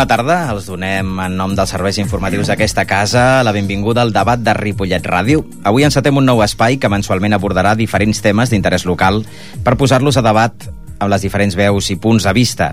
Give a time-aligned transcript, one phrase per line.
[0.00, 4.40] Bona tarda, els donem en nom dels serveis informatius d'aquesta casa la benvinguda al debat
[4.40, 5.42] de Ripollet Ràdio.
[5.68, 9.20] Avui encetem un nou espai que mensualment abordarà diferents temes d'interès local
[9.60, 10.56] per posar-los a debat
[10.96, 12.72] amb les diferents veus i punts de vista.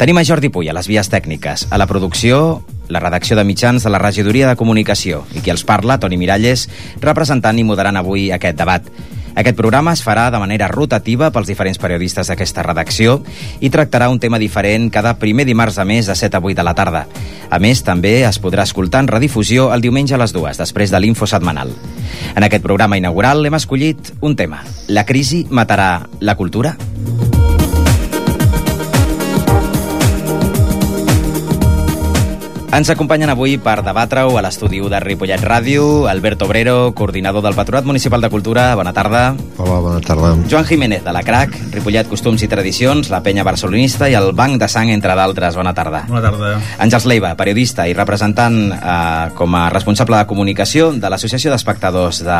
[0.00, 3.84] Tenim a Jordi Puy a les vies tècniques, a la producció, la redacció de mitjans
[3.84, 6.70] de la regidoria de comunicació i qui els parla, Toni Miralles,
[7.04, 8.88] representant i moderant avui aquest debat.
[9.34, 13.20] Aquest programa es farà de manera rotativa pels diferents periodistes d'aquesta redacció
[13.60, 16.66] i tractarà un tema diferent cada primer dimarts de mes de 7 a 8 de
[16.66, 17.06] la tarda.
[17.50, 21.00] A més, també es podrà escoltar en redifusió el diumenge a les dues, després de
[21.00, 21.72] l'info setmanal.
[22.36, 24.62] En aquest programa inaugural hem escollit un tema.
[24.88, 26.76] La crisi matarà la cultura?
[32.72, 37.84] Ens acompanyen avui per debatre-ho a l'estudi de Ripollet Ràdio, Albert Obrero, coordinador del Patronat
[37.84, 38.70] Municipal de Cultura.
[38.74, 39.34] Bona tarda.
[39.58, 40.30] Hola, bona tarda.
[40.48, 44.56] Joan Jiménez, de la CRAC, Ripollet Costums i Tradicions, la penya barcelonista i el Banc
[44.56, 45.58] de Sang, entre d'altres.
[45.60, 46.06] Bona tarda.
[46.08, 46.54] Bona tarda.
[46.80, 52.38] Àngels Leiva, periodista i representant eh, com a responsable de comunicació de l'Associació d'Espectadors de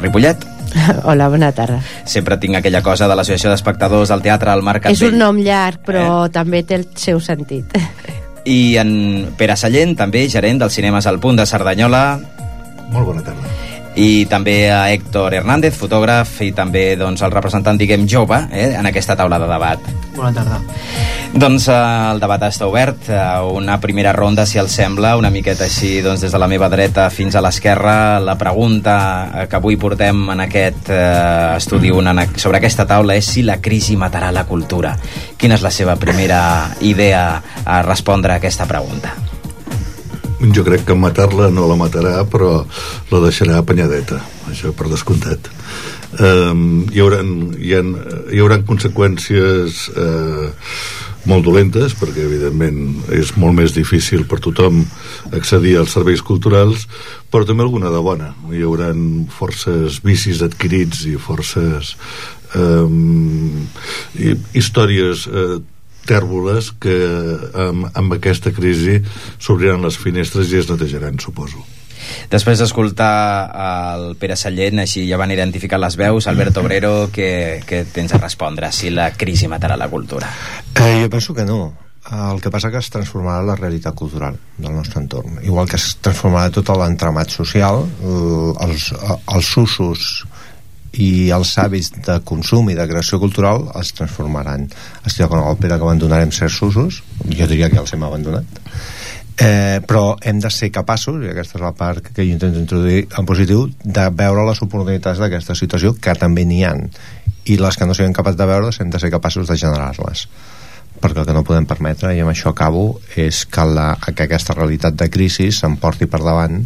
[0.00, 0.48] Ripollet.
[1.12, 1.82] Hola, bona tarda.
[2.08, 5.84] Sempre tinc aquella cosa de l'Associació d'Espectadors del Teatre al Mercat És un nom llarg,
[5.84, 6.32] però eh?
[6.32, 7.76] també té el seu sentit.
[8.44, 8.92] I en
[9.38, 12.04] Pere Sallent, també gerent dels cinemes al Punt de Cerdanyola.
[12.90, 13.69] Molt bona tarda.
[13.98, 18.86] I també a Héctor Hernández, fotògraf, i també doncs, el representant, diguem, jove eh, en
[18.86, 19.90] aquesta taula de debat.
[20.14, 20.60] Bona tarda.
[21.30, 21.78] Doncs eh,
[22.12, 23.08] el debat està obert.
[23.10, 23.18] Eh,
[23.54, 27.08] una primera ronda, si el sembla, una miqueta així doncs, des de la meva dreta
[27.10, 28.20] fins a l'esquerra.
[28.22, 28.94] La pregunta
[29.26, 33.60] eh, que avui portem en aquest eh, estudi una, sobre aquesta taula és si la
[33.62, 34.94] crisi matarà la cultura.
[35.38, 36.40] Quina és la seva primera
[36.80, 37.26] idea
[37.64, 39.29] a respondre a aquesta pregunta?
[40.40, 42.62] Jo crec que matar-la no la matarà, però
[43.10, 45.50] la deixarà apanyadeta, això per descomptat.
[46.16, 47.20] Um, hi, haurà,
[47.60, 47.82] hi, ha,
[48.32, 50.48] hi haurà conseqüències uh,
[51.28, 52.80] molt dolentes, perquè evidentment
[53.12, 54.80] és molt més difícil per tothom
[55.36, 56.88] accedir als serveis culturals,
[57.30, 58.32] però també alguna de bona.
[58.48, 58.94] Hi haurà
[59.36, 61.96] forces vicis adquirits i forces
[62.50, 65.60] i, històries uh,
[66.10, 66.96] tèrboles que
[67.66, 68.98] amb, amb aquesta crisi
[69.38, 71.62] s'obriran les finestres i es netejaran, suposo.
[72.30, 73.12] Després d'escoltar
[73.66, 78.20] el Pere Sallent, així ja van identificar les veus, Albert Obrero, què, què tens a
[78.22, 78.72] respondre?
[78.74, 80.30] Si la crisi matarà la cultura?
[80.74, 81.60] Eh, jo penso que no.
[82.10, 85.36] El que passa que es transformarà la realitat cultural del nostre entorn.
[85.44, 87.84] Igual que es transformarà tot l'entramat social,
[88.64, 90.06] els, els usos
[90.98, 92.86] i els hàbits de consum i de
[93.18, 94.68] cultural es transformaran.
[95.04, 98.44] Estic d'acord amb el Pere que abandonarem certs usos jo diria que els hem abandonat.
[99.40, 103.06] Eh, però hem de ser capaços i aquesta és la part que jo intento introduir
[103.16, 106.90] en positiu de veure les oportunitats d'aquesta situació que també n'hi han.
[107.46, 110.26] I les que no siguem capaços de veure hem de ser capaços de generar-les.
[111.00, 114.58] Perquè el que no podem permetre i amb això acabo és que, la, que aquesta
[114.58, 116.60] realitat de crisi s'emporti per davant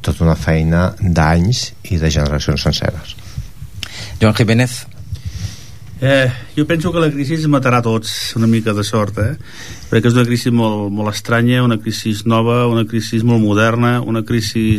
[0.00, 3.16] tota una feina d'anys i de generacions senceres.
[4.20, 4.84] Joan Jiménez.
[6.00, 9.32] Eh, jo penso que la crisi ens matarà tots una mica de sort, eh?
[9.88, 14.20] perquè és una crisi molt, molt estranya, una crisi nova, una crisi molt moderna, una
[14.22, 14.76] crisi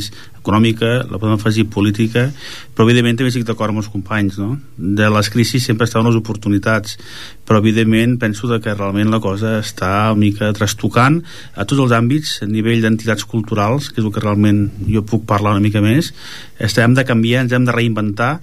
[0.48, 2.30] econòmica, la podem afegir política,
[2.74, 4.56] però evidentment també estic d'acord amb els companys, no?
[4.78, 6.96] De les crisis sempre estaven les oportunitats,
[7.44, 11.20] però evidentment penso que realment la cosa està una mica trastocant
[11.54, 15.28] a tots els àmbits, a nivell d'entitats culturals, que és el que realment jo puc
[15.28, 16.14] parlar una mica més,
[16.58, 18.38] hem de canviar, ens hem de reinventar,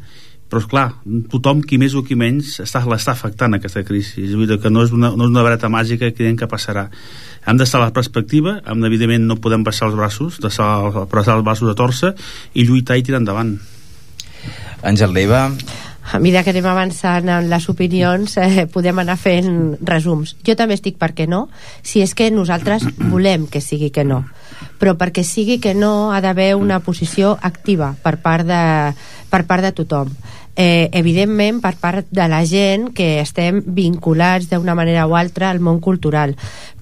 [0.55, 0.89] però és clar,
[1.33, 4.27] tothom, qui més o qui menys està, l'està afectant aquesta crisi.
[4.27, 6.47] És a dir, que no és una, no és una vareta màgica que diem que
[6.51, 6.85] passarà
[7.47, 11.47] hem d'estar a la perspectiva, hem evidentment no podem passar els braços, de passar els
[11.47, 12.15] braços de torça
[12.55, 13.56] i lluitar i tirar endavant.
[14.85, 15.49] Àngel Leiva.
[16.12, 20.35] A mesura que anem avançant en les opinions eh, podem anar fent resums.
[20.44, 21.46] Jo també estic perquè no
[21.82, 24.23] si és que nosaltres volem que sigui que no.
[24.79, 28.62] Però perquè sigui que no ha d'haver una posició activa per part de,
[29.32, 30.12] per part de tothom.
[30.55, 35.58] Eh, evidentment per part de la gent que estem vinculats d'una manera o altra al
[35.58, 36.37] món cultural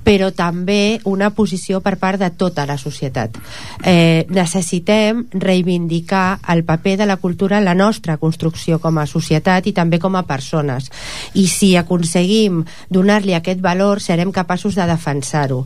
[0.05, 3.39] però també una posició per part de tota la societat.
[3.85, 9.67] Eh, necessitem reivindicar el paper de la cultura en la nostra construcció com a societat
[9.67, 10.91] i també com a persones.
[11.35, 15.63] I si aconseguim donar-li aquest valor, serem capaços de defensar-ho.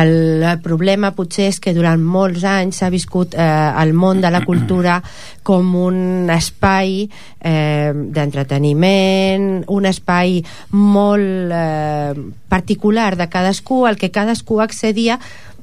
[0.00, 3.50] El, el problema potser és que durant molts anys s'ha viscut eh,
[3.82, 5.00] el món de la cultura
[5.42, 7.02] com un espai
[7.40, 10.38] eh, d'entreteniment, un espai
[10.76, 12.14] molt eh,
[12.50, 15.18] particular de cadascú al que cadascú accedia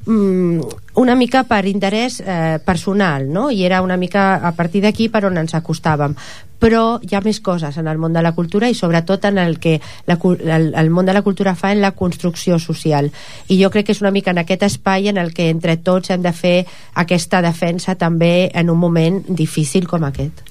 [0.06, 0.62] mm,
[0.98, 3.52] una mica per interès eh, personal, no?
[3.52, 6.16] I era una mica a partir d'aquí per on ens acostàvem.
[6.58, 9.60] Però hi ha més coses en el món de la cultura i sobretot en el
[9.62, 9.76] que
[10.10, 13.12] la, el, el món de la cultura fa en la construcció social.
[13.48, 16.10] I jo crec que és una mica en aquest espai en el que entre tots
[16.10, 16.66] hem de fer
[16.98, 20.42] aquesta defensa també en un moment difícil com aquest.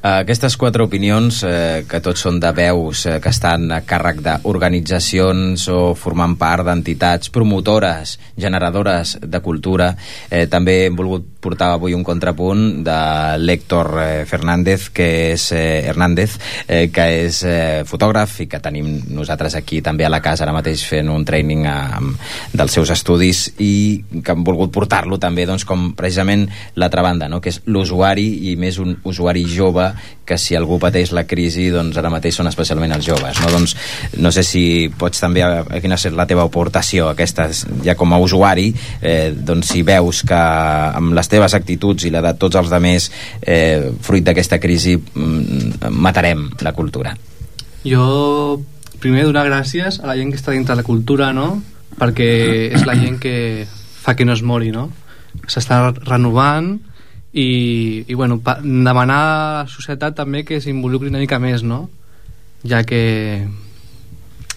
[0.00, 4.22] Uh, aquestes quatre opinions, eh, que tots són de veus eh, que estan a càrrec
[4.24, 11.94] d'organitzacions o formant part d'entitats promotores, generadores de cultura, eh, també hem volgut portar avui
[11.96, 12.98] un contrapunt de
[13.40, 18.92] l'Héctor eh, Fernández, que és eh, Hernández, eh, que és eh, fotògraf i que tenim
[19.16, 21.78] nosaltres aquí també a la casa ara mateix fent un training a,
[22.52, 23.72] dels seus estudis i
[24.20, 26.46] que hem volgut portar-lo també doncs, com precisament
[26.76, 27.40] l'altra banda, no?
[27.40, 29.90] que és l'usuari i més un usuari jove
[30.30, 33.50] que si algú pateix la crisi doncs ara mateix són especialment els joves no?
[33.50, 33.74] doncs
[34.22, 34.62] no sé si
[34.98, 37.48] pots també a, quina és la teva aportació aquesta,
[37.84, 38.68] ja com a usuari
[39.02, 43.10] eh, doncs si veus que amb les teves actituds i la de tots els demés
[43.42, 47.16] eh, fruit d'aquesta crisi mm, matarem la cultura
[47.82, 48.60] jo
[49.00, 51.56] primer donar gràcies a la gent que està dintre la cultura no?
[51.98, 52.30] perquè
[52.70, 54.90] és la gent que fa que no es mori no?
[55.48, 56.76] s'està renovant
[57.32, 61.88] i, i bueno, pa, demanar a la societat també que s'involucri una mica més no?
[62.66, 63.46] ja que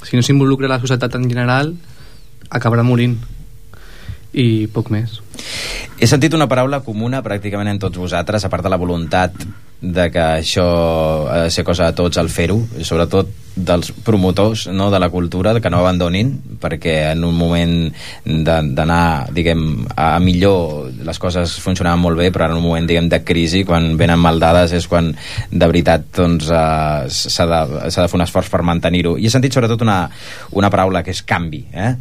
[0.04, 1.76] si no s'involucra la societat en general
[2.50, 3.20] acabarà morint
[4.34, 5.22] i poc més
[6.00, 9.38] he sentit una paraula comuna pràcticament en tots vosaltres, a part de la voluntat
[9.84, 10.66] de que això
[11.28, 12.56] ha de ser cosa de tots al fer-ho,
[12.88, 17.76] sobretot dels promotors no, de la cultura, que no abandonin, perquè en un moment
[18.24, 23.22] d'anar, diguem, a millor les coses funcionaven molt bé, però en un moment, diguem, de
[23.28, 25.12] crisi, quan venen mal dades, és quan
[25.52, 29.18] de veritat doncs, eh, s'ha de, de fer un esforç per mantenir-ho.
[29.20, 30.06] I he sentit sobretot una,
[30.56, 31.94] una paraula que és canvi, eh?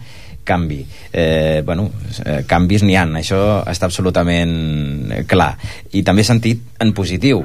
[0.44, 0.85] Canvi.
[1.12, 1.91] Eh, bueno,
[2.25, 5.55] eh, canvis n'hi han, això està absolutament clar.
[5.93, 7.44] I també sentit en positiu.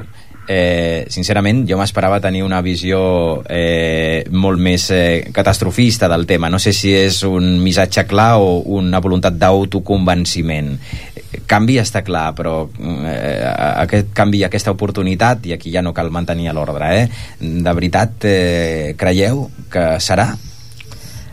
[0.50, 6.48] Eh, sincerament, jo m'esperava tenir una visió eh, molt més eh, catastrofista del tema.
[6.48, 10.72] No sé si és un missatge clar o una voluntat d'autoconvenciment.
[11.52, 13.44] Canvi està clar, però eh,
[13.84, 17.08] aquest canvi, aquesta oportunitat, i aquí ja no cal mantenir l'ordre, eh?
[17.44, 20.32] de veritat eh, creieu que serà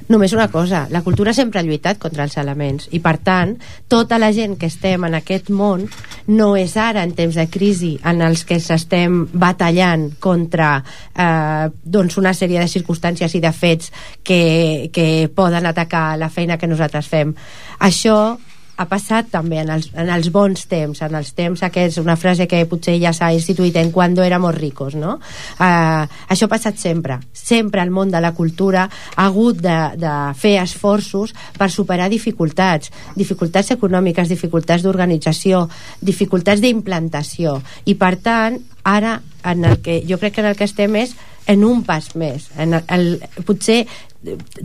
[0.09, 3.55] només una cosa, la cultura sempre ha lluitat contra els elements i per tant,
[3.89, 5.87] tota la gent que estem en aquest món
[6.27, 12.19] no és ara en temps de crisi en els que s'estem batallant contra eh, doncs
[12.21, 13.93] una sèrie de circumstàncies i de fets
[14.23, 17.35] que, que poden atacar la feina que nosaltres fem.
[17.81, 18.37] Això
[18.77, 22.49] ha passat també en els, en els bons temps, en els temps aquests, una frase
[22.51, 25.19] que potser ja s'ha instituït en cuando éramos ricos, no?
[25.59, 27.21] Uh, això ha passat sempre.
[27.33, 32.91] Sempre el món de la cultura ha hagut de, de fer esforços per superar dificultats,
[33.15, 35.69] dificultats econòmiques, dificultats d'organització,
[36.03, 37.61] dificultats d'implantació.
[37.87, 41.15] I per tant, ara en el que jo crec que en el que estem és
[41.47, 43.85] en un pas més en el, el, potser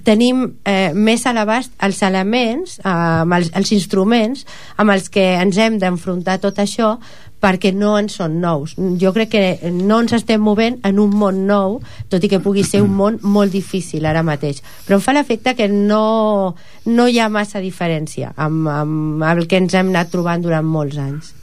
[0.07, 4.45] tenim eh, més a l'abast els elements, eh, amb els, els instruments
[4.79, 6.95] amb els que ens hem d'enfrontar tot això
[7.39, 8.73] perquè no en són nous.
[8.99, 11.79] Jo crec que no ens estem movent en un món nou,
[12.11, 14.59] tot i que pugui ser un món molt difícil ara mateix.
[14.85, 19.61] Però em fa l'efecte que no, no hi ha massa diferència amb, amb el que
[19.63, 21.33] ens hem anat trobant durant molts anys.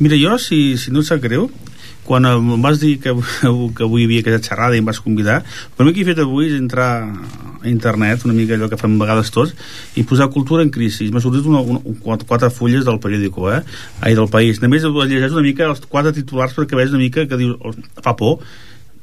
[0.00, 1.46] Mira, jo, si, si no et sap greu,
[2.06, 3.12] quan em vas dir que,
[3.76, 6.48] que avui havia aquesta xerrada i em vas convidar, el primer que he fet avui
[6.48, 6.90] és entrar
[7.60, 9.52] a internet, una mica allò que fem vegades tots,
[10.00, 11.10] i posar cultura en crisi.
[11.12, 13.60] M'ha sortit una, una, quatre, quatre fulles del periòdico, eh?
[14.00, 14.62] Ai, del país.
[14.64, 17.56] Només llegeix una mica els quatre titulars perquè veus una mica que diu,
[18.00, 18.40] fa por,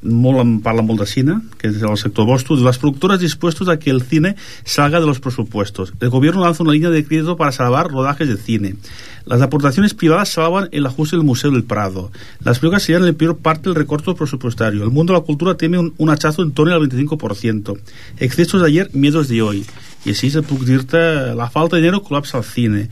[0.02, 3.90] molt, parla molt de cine, que es el sector vostro, las productoras dispuestos a que
[3.90, 5.92] el cine salga de los presupuestos.
[6.00, 8.76] El gobierno lanza una línea de crédito para salvar rodajes de cine.
[9.24, 12.10] Las aportaciones privadas salvan el ajuste del Museo del Prado.
[12.40, 14.84] Las películas serían la peor parte del recorte presupuestario.
[14.84, 17.78] El mundo de la cultura teme un, un hachazo en torno al 25%.
[18.18, 19.66] Excesos de ayer, miedos de hoy.
[20.04, 22.88] Y así se puede decirte, la falta de dinero colapsa el cine.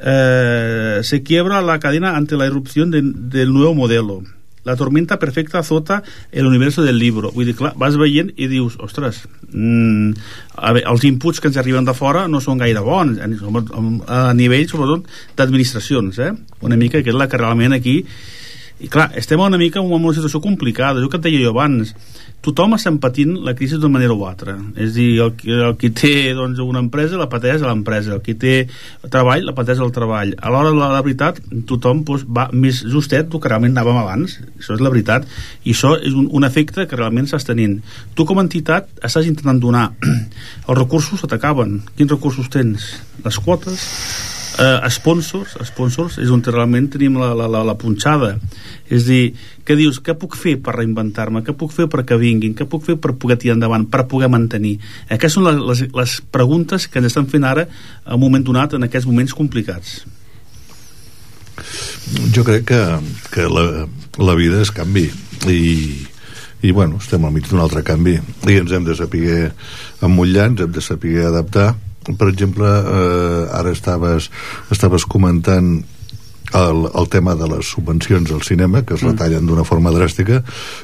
[0.00, 4.22] Eh, se quiebra la cadena ante la irrupción de, del nuevo modelo
[4.66, 7.30] la tormenta perfecta azota el universo del libro.
[7.32, 10.26] Vull dir, clar, vas veient i dius, ostres, mm,
[10.58, 14.66] a veure, els inputs que ens arriben de fora no són gaire bons, a nivell,
[14.68, 15.06] sobretot,
[15.38, 16.32] d'administracions, eh?
[16.66, 18.02] Una mica que és la que realment aquí
[18.76, 21.94] i clar, estem una mica en una situació complicada, jo que et deia jo abans
[22.46, 24.56] tothom està patint la crisi d'una manera o altra.
[24.78, 28.36] És dir, el, el qui té doncs, una empresa la pateix a l'empresa, el qui
[28.38, 28.54] té
[29.10, 30.36] treball la pateix al treball.
[30.38, 34.00] A l'hora de la, la veritat tothom doncs, va més justet del que realment anàvem
[34.02, 34.38] abans.
[34.60, 35.26] Això és la veritat.
[35.64, 37.78] I això és un, un efecte que realment s'està tenint.
[38.18, 39.90] Tu com a entitat estàs intentant donar
[40.68, 41.80] els recursos se t'acaben.
[41.98, 42.96] Quins recursos tens?
[43.24, 44.35] les quotes?
[44.58, 48.36] Eh, sponsors, sponsors és on realment tenim la, la, la, la punxada.
[48.92, 49.34] És dir,
[49.66, 52.54] què dius, què puc fer per reinventar-me, què puc fer perquè vinguin?
[52.56, 54.76] Què puc fer per poder tirar endavant, per poder mantenir?
[55.08, 58.76] Aquestes són les, les, les preguntes que ens estan fent ara en un moment donat
[58.76, 59.98] en aquests moments complicats.
[62.34, 62.82] Jo crec que,
[63.32, 63.86] que la,
[64.20, 65.08] la vida és canvi.
[65.50, 65.62] I,
[66.66, 68.18] i bueno, estem al mig d'un altre canvi.
[68.46, 69.50] I ens hem de saber
[70.04, 71.74] emmullar, ens hem de saber adaptar
[72.14, 74.30] per exemple, eh, ara estaves,
[74.70, 75.82] estaves comentant
[76.54, 79.14] el, el tema de les subvencions al cinema, que es mm.
[79.14, 80.42] retallen d'una forma dràstica,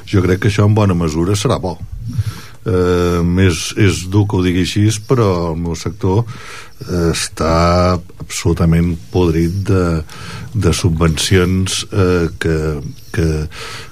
[0.09, 1.77] jo crec que això en bona mesura serà bo.
[2.63, 8.93] Eh, és, és dur que ho digui així, però el meu sector eh, està absolutament
[9.11, 9.85] podrit de,
[10.53, 12.57] de subvencions eh, que,
[13.15, 13.27] que,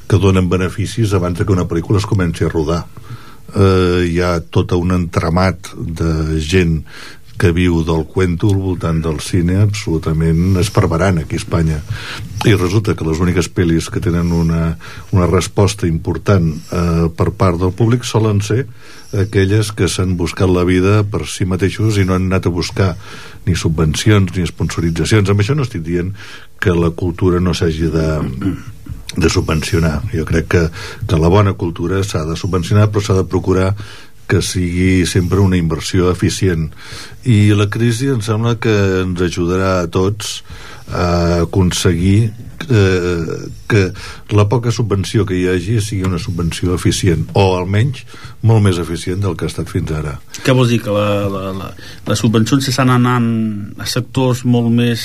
[0.08, 2.86] que donen beneficis abans que una pel·lícula es comenci a rodar
[3.56, 6.82] eh, hi ha tot un entramat de gent
[7.41, 11.79] que viu del cuento al voltant del cine absolutament esperberant aquí a Espanya
[12.45, 14.75] i resulta que les úniques pel·lis que tenen una,
[15.10, 18.67] una resposta important eh, per part del públic solen ser
[19.17, 22.91] aquelles que s'han buscat la vida per si mateixos i no han anat a buscar
[23.48, 26.13] ni subvencions ni sponsoritzacions amb això no estic dient
[26.62, 28.05] que la cultura no s'hagi de
[29.15, 30.01] de subvencionar.
[30.13, 30.62] Jo crec que,
[31.07, 33.74] que la bona cultura s'ha de subvencionar però s'ha de procurar
[34.30, 36.70] que sigui sempre una inversió eficient
[37.28, 40.42] i la crisi em sembla que ens ajudarà a tots
[40.92, 42.32] a aconseguir
[42.70, 43.82] eh, que
[44.36, 48.04] la poca subvenció que hi hagi sigui una subvenció eficient o almenys
[48.48, 50.82] molt més eficient del que ha estat fins ara Què vols dir?
[50.84, 51.72] Que la, la, la,
[52.08, 53.32] les subvencions s'estan anant
[53.80, 55.04] a sectors molt més...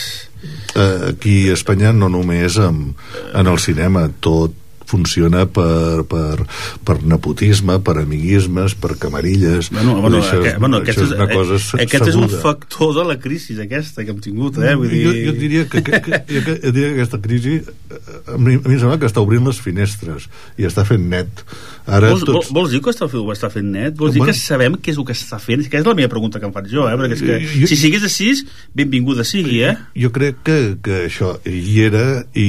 [0.75, 2.89] Eh, aquí a Espanya no només en,
[3.35, 6.47] en el cinema tot funciona per, per,
[6.87, 9.71] per nepotisme, per amiguismes, per camarilles...
[9.75, 13.19] Bueno, bueno, això, aquest, bueno, aquest, és, una cosa aquest és un factor de la
[13.23, 14.75] crisi aquesta que hem tingut, eh?
[14.79, 15.05] Vull dir...
[15.07, 18.77] jo, jo diria que, que, que, jo, diria que aquesta crisi a mi, a mi
[18.77, 21.45] em sembla que està obrint les finestres i està fent net
[21.87, 22.49] Ara vols, tots...
[22.51, 23.95] vols dir que està, ho està fent net?
[23.99, 25.63] Vols dir bueno, que sabem què és el que està fent?
[25.71, 26.97] Que és la meva pregunta que em faig jo, eh?
[26.99, 28.33] Perquè és que, jo, si sigués així,
[28.75, 29.77] benvinguda sigui, eh?
[30.03, 32.49] Jo crec que, que això hi era i,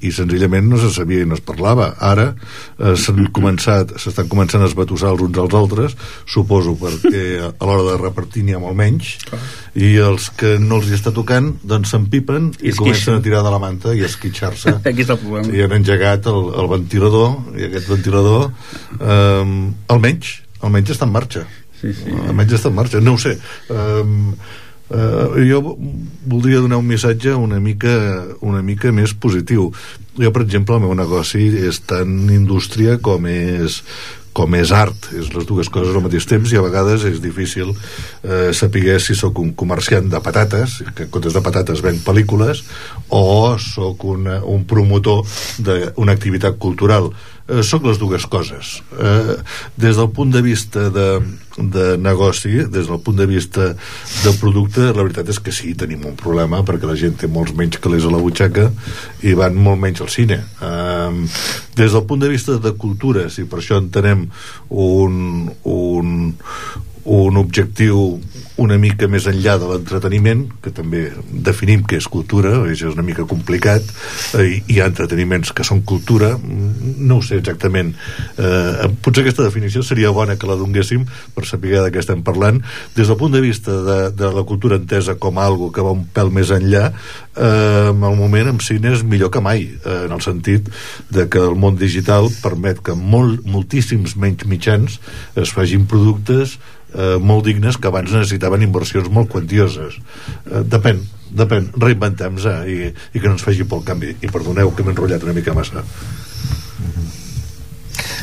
[0.00, 1.69] i senzillament no se sabia i no es parlava.
[1.78, 5.96] Ara eh, s'han començat, s'estan començant a esbatussar els uns als altres,
[6.26, 9.40] suposo perquè a l'hora de repartir n'hi ha molt menys, Clar.
[9.78, 13.44] i els que no els hi està tocant, doncs s'empipen i, i comencen a tirar
[13.46, 14.80] de la manta i a esquitxar-se.
[14.90, 15.54] Aquí està el problema.
[15.54, 18.50] I han engegat el, el ventilador, i aquest ventilador
[18.98, 19.58] um,
[19.92, 21.44] almenys almenys està en marxa
[21.80, 22.16] sí, sí.
[22.28, 23.36] almenys està en marxa, no ho sé
[23.72, 24.34] um,
[24.90, 25.60] Uh, jo
[26.26, 27.92] voldria donar un missatge una mica,
[28.42, 29.68] una mica més positiu.
[30.18, 33.84] Jo per exemple el meu negoci és tan indústria com és
[34.32, 37.72] com és art, és les dues coses al mateix temps i a vegades és difícil
[37.72, 42.62] eh, saber si sóc un comerciant de patates, que en comptes de patates venc pel·lícules,
[43.10, 45.26] o sóc un promotor
[45.66, 47.10] d'una activitat cultural
[47.50, 48.80] eh, sóc les dues coses.
[48.96, 49.36] Eh,
[49.76, 51.06] des del punt de vista de,
[51.58, 53.72] de negoci des del punt de vista
[54.24, 57.54] del producte la veritat és que sí, tenim un problema perquè la gent té molts
[57.58, 58.70] menys calés a la butxaca
[59.26, 60.40] i van molt menys al cine.
[60.62, 61.26] Eh,
[61.76, 64.28] des del punt de vista de cultura si per això entenem
[64.70, 66.16] un, un,
[67.04, 68.20] un objectiu
[68.60, 73.26] una mica més enllà de l'entreteniment, que també definim que és cultura, és una mica
[73.28, 73.86] complicat,
[74.38, 77.94] eh, hi ha entreteniments que són cultura, no ho sé exactament.
[78.36, 82.60] Eh, potser aquesta definició seria bona que la donguéssim per saber de què estem parlant.
[82.96, 86.06] Des del punt de vista de, de la cultura entesa com algo que va un
[86.14, 86.90] pèl més enllà,
[87.36, 90.68] eh, en el moment en cine és millor que mai, eh, en el sentit
[91.10, 95.00] de que el món digital permet que molt, moltíssims menys mitjans
[95.36, 96.58] es fagin productes
[96.94, 99.98] eh, molt dignes que abans necessitaven inversions molt quantioses.
[100.46, 104.16] Eh, depèn, depèn, reinventem-nos eh, i, i que no ens faci por el canvi.
[104.20, 105.84] I perdoneu que m'he enrotllat una mica massa.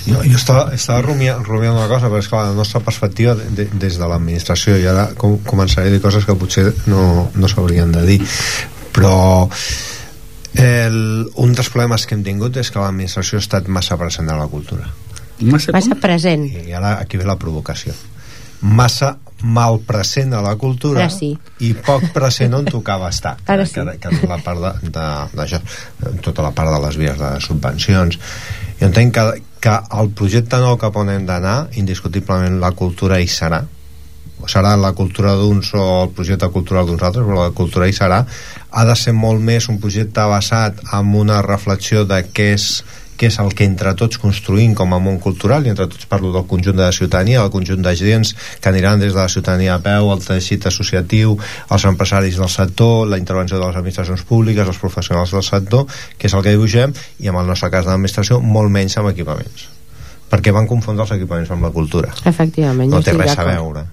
[0.08, 3.50] Jo, jo estava, estava rumiant, rumiant una cosa però és que la nostra perspectiva de,
[3.58, 7.50] de, des de l'administració i ara com, començaré a dir coses que potser no, no
[7.52, 8.22] s'haurien de dir.
[8.96, 9.18] Però
[10.58, 14.40] el, un dels problemes que hem tingut és que l'administració ha estat massa present a
[14.40, 14.88] la cultura.
[15.44, 16.48] Massa, massa present.
[16.48, 17.94] I ara aquí ve la provocació
[18.62, 21.30] massa mal present a la cultura Ara sí.
[21.62, 23.80] i poc present on tocava estar Ara que, sí.
[23.86, 25.60] que, que és la part de- de- d'això
[26.26, 28.18] tota la part de les vies de subvencions
[28.80, 29.26] jo entenc que,
[29.62, 33.62] que el projecte nou cap on hem d'anar indiscutiblement la cultura hi serà
[34.48, 38.20] serà la cultura d'uns o el projecte cultural d'uns altres, però la cultura hi serà
[38.70, 42.68] ha de ser molt més un projecte basat en una reflexió de què és
[43.18, 46.32] què és el que entre tots construïm com a món cultural i entre tots parlo
[46.36, 49.82] del conjunt de la ciutadania del conjunt d'agents que aniran des de la ciutadania a
[49.84, 51.38] peu, el teixit associatiu
[51.74, 56.30] els empresaris del sector la intervenció de les administracions públiques, els professionals del sector que
[56.30, 59.68] és el que dibuixem i en el nostre cas d'administració molt menys amb equipaments.
[60.28, 62.12] Perquè van confondre els equipaments amb la cultura.
[62.28, 63.86] Efectivament, no té res a veure.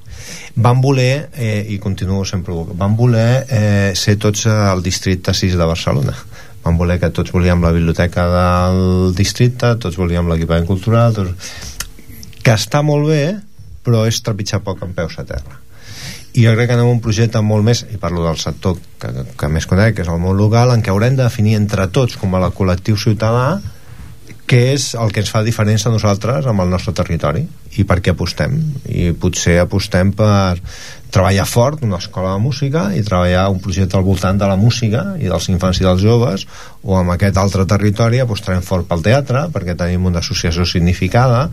[0.67, 5.69] Van voler, eh, i continuo sempre van voler eh, ser tots al districte 6 de
[5.71, 6.17] Barcelona
[6.65, 11.53] van voler que tots volíem la biblioteca del districte, tots volíem l'equipament cultural tots...
[12.45, 13.27] que està molt bé
[13.85, 15.61] però és trepitjar poc amb peus a terra.
[16.35, 19.11] I jo crec que anem a un projecte molt més i parlo del sector que,
[19.39, 22.17] que més conec que és el món local, en què haurem de definir entre tots
[22.19, 23.61] com a col·lectiu ciutadà
[24.49, 27.45] què és el que ens fa diferents a nosaltres amb el nostre territori
[27.81, 28.57] i per què apostem.
[28.89, 30.59] I potser apostem per
[31.15, 35.05] treballar fort una escola de música i treballar un projecte al voltant de la música
[35.21, 36.47] i dels infants i dels joves
[36.83, 41.47] o amb aquest altre territori apostarem fort pel teatre perquè tenim una associació significada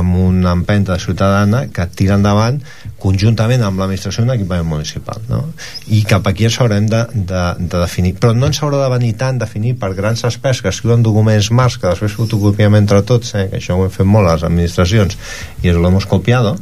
[0.00, 2.60] amb una empenta ciutadana que tira endavant
[3.02, 5.42] conjuntament amb l'administració un equipament municipal no?
[5.90, 9.16] i cap aquí ens haurem de, de, de definir però no ens haurà de venir
[9.18, 13.48] tant definir per grans experts que escriuen documents marcs que després fotocopiem entre tots eh?
[13.50, 15.18] que això ho hem fet molt les administracions
[15.64, 16.54] i ho hem copiado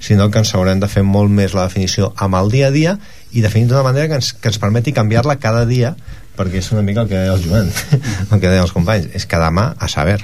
[0.00, 2.96] sinó que ens haurem de fer molt més la definició amb el dia a dia
[3.32, 5.94] i definir d'una manera que ens, que ens permeti canviar-la cada dia
[6.36, 7.70] perquè és una mica el que deia el Joan
[8.30, 10.20] el que deien els companys és que demà a saber.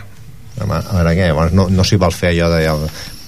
[0.52, 2.60] Demà, a veure què, llavors no, no s'hi vol fer allò de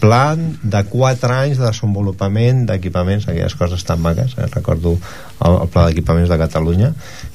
[0.04, 4.48] plan de 4 anys de desenvolupament d'equipaments, aquelles coses tan maques eh?
[4.52, 4.98] recordo
[5.40, 6.90] el, el pla d'equipaments de Catalunya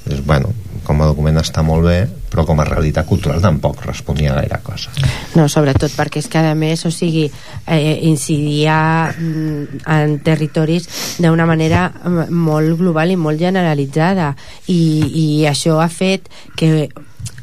[0.06, 0.54] és, bueno,
[0.86, 1.98] com a document està molt bé
[2.30, 4.94] però com a realitat cultural tampoc responia a gaire cosa
[5.34, 7.26] No, sobretot perquè és que a més, o sigui,
[7.66, 8.78] eh, incidia
[9.10, 14.36] mm, en territoris d'una manera mm, molt global i molt generalitzada
[14.68, 16.90] i, i això ha fet que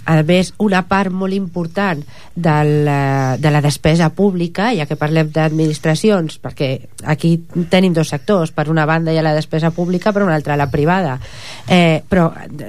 [0.06, 2.04] a més, una part molt important
[2.36, 6.68] del, eh, de la despesa pública, ja que parlem d'administracions, perquè
[7.10, 10.54] aquí tenim dos sectors, per una banda hi ha la despesa pública, per una altra
[10.56, 11.18] la privada.
[11.68, 12.28] Eh, però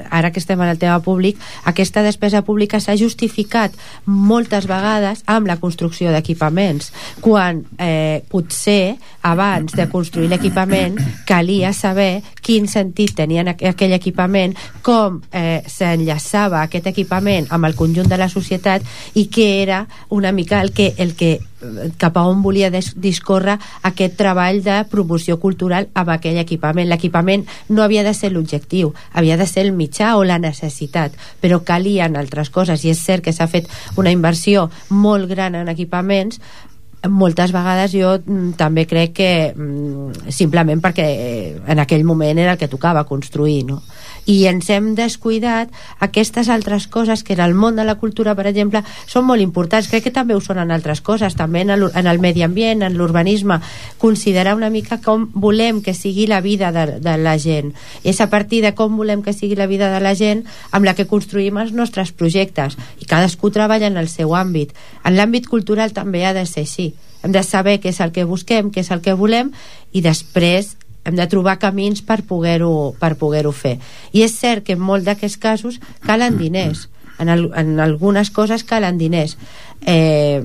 [0.09, 1.37] ara que estem en el tema públic,
[1.69, 6.89] aquesta despesa pública s'ha justificat moltes vegades amb la construcció d'equipaments,
[7.21, 10.95] quan eh, potser abans de construir l'equipament
[11.27, 17.75] calia saber quin sentit tenia aqu- aquell equipament, com eh, s'enllaçava aquest equipament amb el
[17.75, 18.85] conjunt de la societat
[19.15, 23.57] i què era una mica el que, el que eh, cap a on volia discórrer
[23.87, 26.89] aquest treball de promoció cultural amb aquell equipament.
[26.89, 31.63] L'equipament no havia de ser l'objectiu, havia de ser el mitjà o la necessitat, però
[31.63, 36.41] calien altres coses i és cert que s'ha fet una inversió molt gran en equipaments
[37.05, 42.55] moltes vegades jo mm, també crec que mm, simplement perquè eh, en aquell moment era
[42.55, 43.81] el que tocava construir no?
[44.27, 45.71] i ens hem descuidat
[46.03, 49.87] aquestes altres coses que en el món de la cultura per exemple són molt importants.
[49.87, 52.83] Crec que també ho són en altres coses també en el, en el medi ambient,
[52.83, 53.61] en l'urbanisme.
[53.97, 57.71] Considerar una mica com volem que sigui la vida de, de la gent.
[58.03, 60.43] És a partir de com volem que sigui la vida de la gent
[60.75, 62.75] amb la que construïm els nostres projectes.
[62.99, 64.75] I cadascú treballa en el seu àmbit.
[65.07, 66.91] En l'àmbit cultural també ha de ser així
[67.23, 69.53] hem de saber què és el que busquem, què és el que volem
[69.91, 70.75] i després
[71.07, 73.77] hem de trobar camins per poder-ho per poder fer.
[74.11, 76.89] I és cert que en molts d'aquests casos calen diners.
[77.17, 79.37] En, el, en algunes coses calen diners.
[79.81, 80.43] Eh,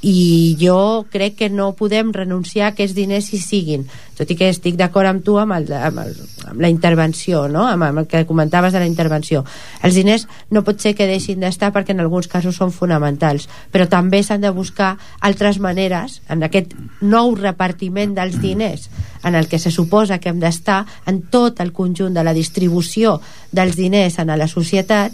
[0.00, 4.48] i jo crec que no podem renunciar a aquests diners si siguin tot i que
[4.50, 6.12] estic d'acord amb tu amb, el, amb, el,
[6.46, 7.64] amb la intervenció no?
[7.66, 9.44] amb, amb el que comentaves de la intervenció
[9.82, 13.88] els diners no pot ser que deixin d'estar perquè en alguns casos són fonamentals però
[13.90, 18.86] també s'han de buscar altres maneres en aquest nou repartiment dels diners
[19.26, 23.18] en el que se suposa que hem d'estar en tot el conjunt de la distribució
[23.50, 25.12] dels diners en la societat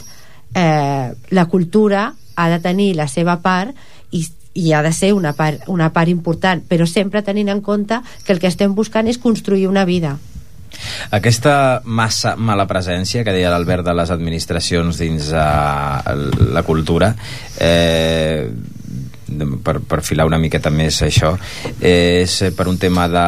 [0.55, 3.73] eh, la cultura ha de tenir la seva part
[4.12, 8.00] i i ha de ser una part, una part important però sempre tenint en compte
[8.24, 10.16] que el que estem buscant és construir una vida.
[11.14, 16.14] Aquesta massa mala presència que deia l'Albert de les administracions dins uh,
[16.54, 17.12] la cultura
[17.62, 18.50] eh,
[19.62, 21.34] per, per filar una miqueta més això
[21.80, 23.26] és per un tema de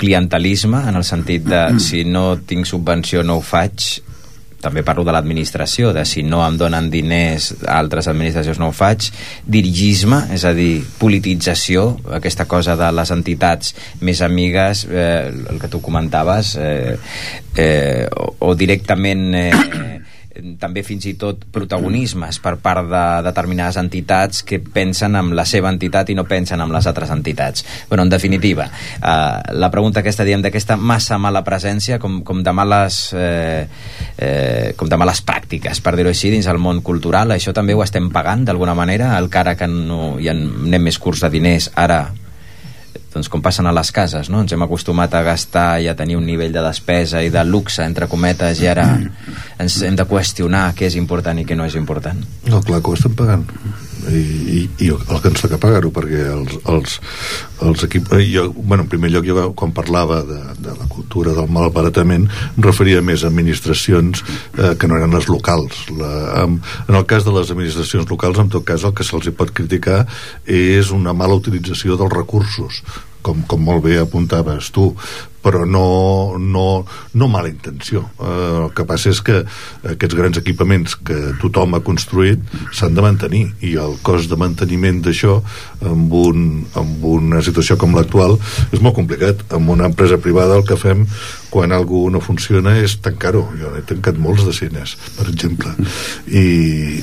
[0.00, 4.02] clientelisme en el sentit de si no tinc subvenció no ho faig
[4.62, 8.76] també parlo de l'administració, de si no em donen diners a altres administracions no ho
[8.76, 9.10] faig,
[9.44, 11.88] dirigisme, és a dir, politització,
[12.20, 16.96] aquesta cosa de les entitats més amigues, eh, el que tu comentaves, eh,
[17.56, 19.28] eh, o, o directament...
[19.34, 20.00] Eh,
[20.60, 25.70] també fins i tot protagonismes per part de determinades entitats que pensen en la seva
[25.72, 27.66] entitat i no pensen en les altres entitats.
[27.88, 32.52] Bueno, en definitiva, eh, la pregunta aquesta, diem, d'aquesta massa mala presència, com, com de
[32.56, 33.66] males eh,
[34.16, 37.84] eh, com de males pràctiques, per dir-ho així, dins el món cultural, això també ho
[37.84, 42.06] estem pagant d'alguna manera, el cara que no, hi anem més curts de diners, ara
[43.12, 44.40] doncs com passen a les cases, no?
[44.42, 47.84] Ens hem acostumat a gastar i a tenir un nivell de despesa i de luxe,
[47.84, 48.88] entre cometes, i ara
[49.62, 52.22] ens hem de qüestionar què és important i què no és important.
[52.48, 53.46] No, clar que ho estem pagant
[54.10, 56.96] i, i, el que ens toca pagar-ho perquè els, els,
[57.62, 61.34] els equips eh, jo, bueno, en primer lloc jo quan parlava de, de la cultura
[61.36, 65.84] del malbaratament em referia més a administracions eh, que no eren les locals.
[65.98, 66.12] La,
[66.42, 69.54] en, en el cas de les administracions locals en tot cas el que se'ls pot
[69.54, 70.02] criticar
[70.46, 72.82] és una mala utilització dels recursos
[73.22, 74.90] com, com molt bé apuntaves tu
[75.42, 76.66] però no, no,
[77.14, 78.04] no mala intenció.
[78.18, 79.42] Eh, el que passa és que
[79.92, 85.02] aquests grans equipaments que tothom ha construït s'han de mantenir i el cost de manteniment
[85.02, 85.40] d'això
[85.88, 88.38] amb, un, amb una situació com l'actual
[88.70, 89.46] és molt complicat.
[89.52, 91.06] Amb una empresa privada el que fem
[91.52, 93.42] quan algú no funciona és tancar-ho.
[93.60, 95.74] Jo he tancat molts de cines, per exemple.
[96.26, 96.44] I,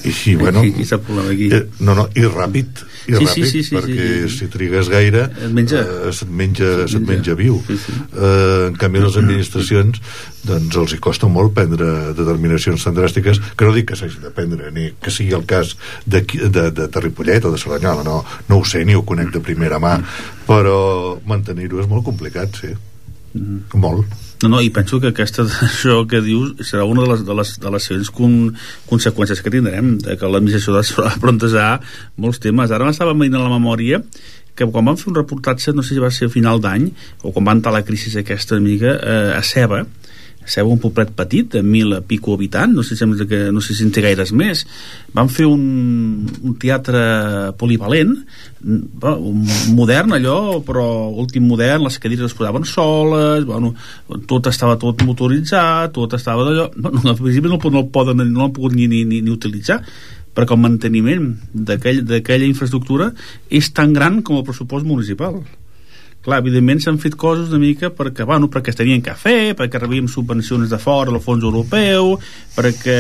[0.02, 0.64] i, i bueno...
[0.66, 1.52] I, i aquí.
[1.54, 4.38] Eh, no, no, i ràpid i sí, ràpid, sí, sí, sí, perquè sí, sí.
[4.40, 5.80] si trigues gaire Et menja.
[5.82, 7.36] eh, se't menja, Se't se't menja menja.
[7.40, 7.94] viu Sí, sí.
[8.14, 10.02] eh, en canvi les administracions
[10.46, 14.32] doncs els hi costa molt prendre determinacions tan dràstiques que no dic que s'hagi de
[14.36, 18.60] prendre ni que sigui el cas de, de, de Terripollet o de Cerdanyola no, no
[18.62, 19.98] ho sé ni ho conec de primera mà
[20.48, 22.74] però mantenir-ho és molt complicat sí
[23.74, 24.06] molt
[24.42, 27.54] No, no, i penso que aquesta, això que dius serà una de les, de les,
[27.60, 28.36] de les següents con,
[28.88, 31.70] conseqüències que tindrem, de que l'administració ha de plantejar
[32.16, 32.72] molts temes.
[32.72, 34.00] Ara m'estava veient a la memòria
[34.60, 36.90] que quan vam fer un reportatge, no sé si va ser a final d'any,
[37.24, 39.86] o quan va entrar la crisi aquesta mica, eh, a Ceba,
[40.50, 43.76] Ceba un poblet petit, de mil i pico habitants, no sé, si que, no sé
[43.78, 44.66] si en té gaires més.
[45.14, 48.16] Van fer un, un teatre polivalent,
[48.66, 49.44] un
[49.78, 50.86] modern allò, però
[51.22, 53.74] últim modern, les cadires es posaven soles, bueno,
[54.28, 56.70] tot estava tot motoritzat, tot estava d'allò...
[56.76, 59.80] Bueno, al principi no, no el poden, no l'han pogut ni, ni, ni, ni utilitzar,
[60.36, 63.12] perquè el manteniment d'aquell- d'aquella infraestructura
[63.50, 65.42] és tan gran com el pressupost municipal
[66.30, 69.82] clar, evidentment s'han fet coses una mica perquè, bueno, perquè es tenien que fer, perquè
[69.82, 72.14] rebíem subvencions de fora del fons europeu,
[72.56, 73.00] perquè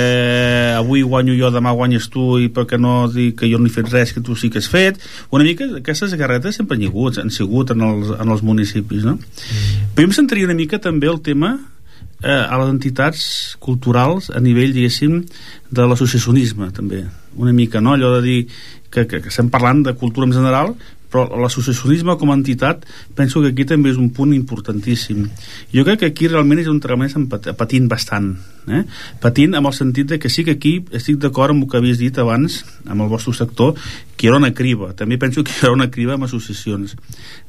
[0.75, 3.91] avui guanyo jo, demà guanyes tu i perquè no dic que jo no he fet
[3.93, 4.99] res que tu sí que has fet.
[5.31, 9.19] Una mica aquestes guerretes sempre han sigut, han sigut en els, en els municipis, no?
[9.19, 9.91] Mm.
[9.93, 11.55] Però jo em centraria una mica també el tema
[12.23, 15.21] eh, a les entitats culturals a nivell, diguéssim,
[15.69, 17.05] de l'associacionisme, també.
[17.39, 17.93] Una mica, no?
[17.95, 18.39] Allò de dir
[18.89, 20.73] que, que, que estem parlant de cultura en general,
[21.09, 22.85] però l'associacionisme com a entitat
[23.17, 25.25] penso que aquí també és un punt importantíssim.
[25.73, 28.35] Jo crec que aquí realment és estem pat- patint bastant
[28.69, 28.83] eh?
[29.19, 31.97] patint amb el sentit de que sí que aquí estic d'acord amb el que havies
[31.97, 33.73] dit abans amb el vostre sector
[34.19, 34.91] que haurà una criba.
[34.93, 36.95] També penso que haurà una criba amb associacions.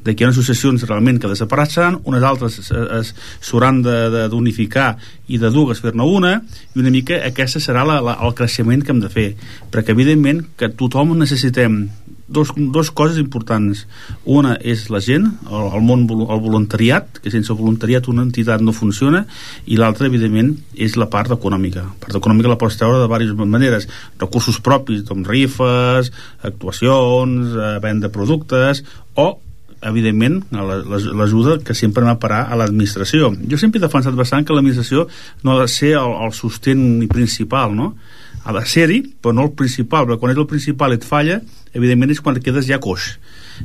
[0.05, 4.97] De que hi ha associacions realment que desapareixeran unes altres es- es- s'hauran d'unificar
[5.29, 6.43] i de dues fer-ne una
[6.75, 9.35] i una mica aquesta serà la, la, el creixement que hem de fer.
[9.71, 11.89] Perquè evidentment que tothom necessitem
[12.31, 13.83] dos, dos coses importants.
[14.25, 18.73] Una és la gent, el, el món el voluntariat, que sense voluntariat una entitat no
[18.73, 19.25] funciona,
[19.67, 21.83] i l'altra evidentment és la part econòmica.
[21.91, 23.89] La part econòmica la pots treure de diverses maneres.
[24.23, 26.13] Recursos propis, doncs rifes
[26.47, 29.41] actuacions, eh, venda de productes o
[29.83, 33.31] evidentment la- la- l'ajuda que sempre va parar a l'administració.
[33.49, 35.07] Jo sempre he defensat bastant que l'administració
[35.43, 37.95] no ha de ser el, el sostén principal no?
[38.45, 41.41] Ha de ser-hi però no el principal perquè quan és el principal et falla
[41.73, 43.13] evidentment és quan et quedes ja coix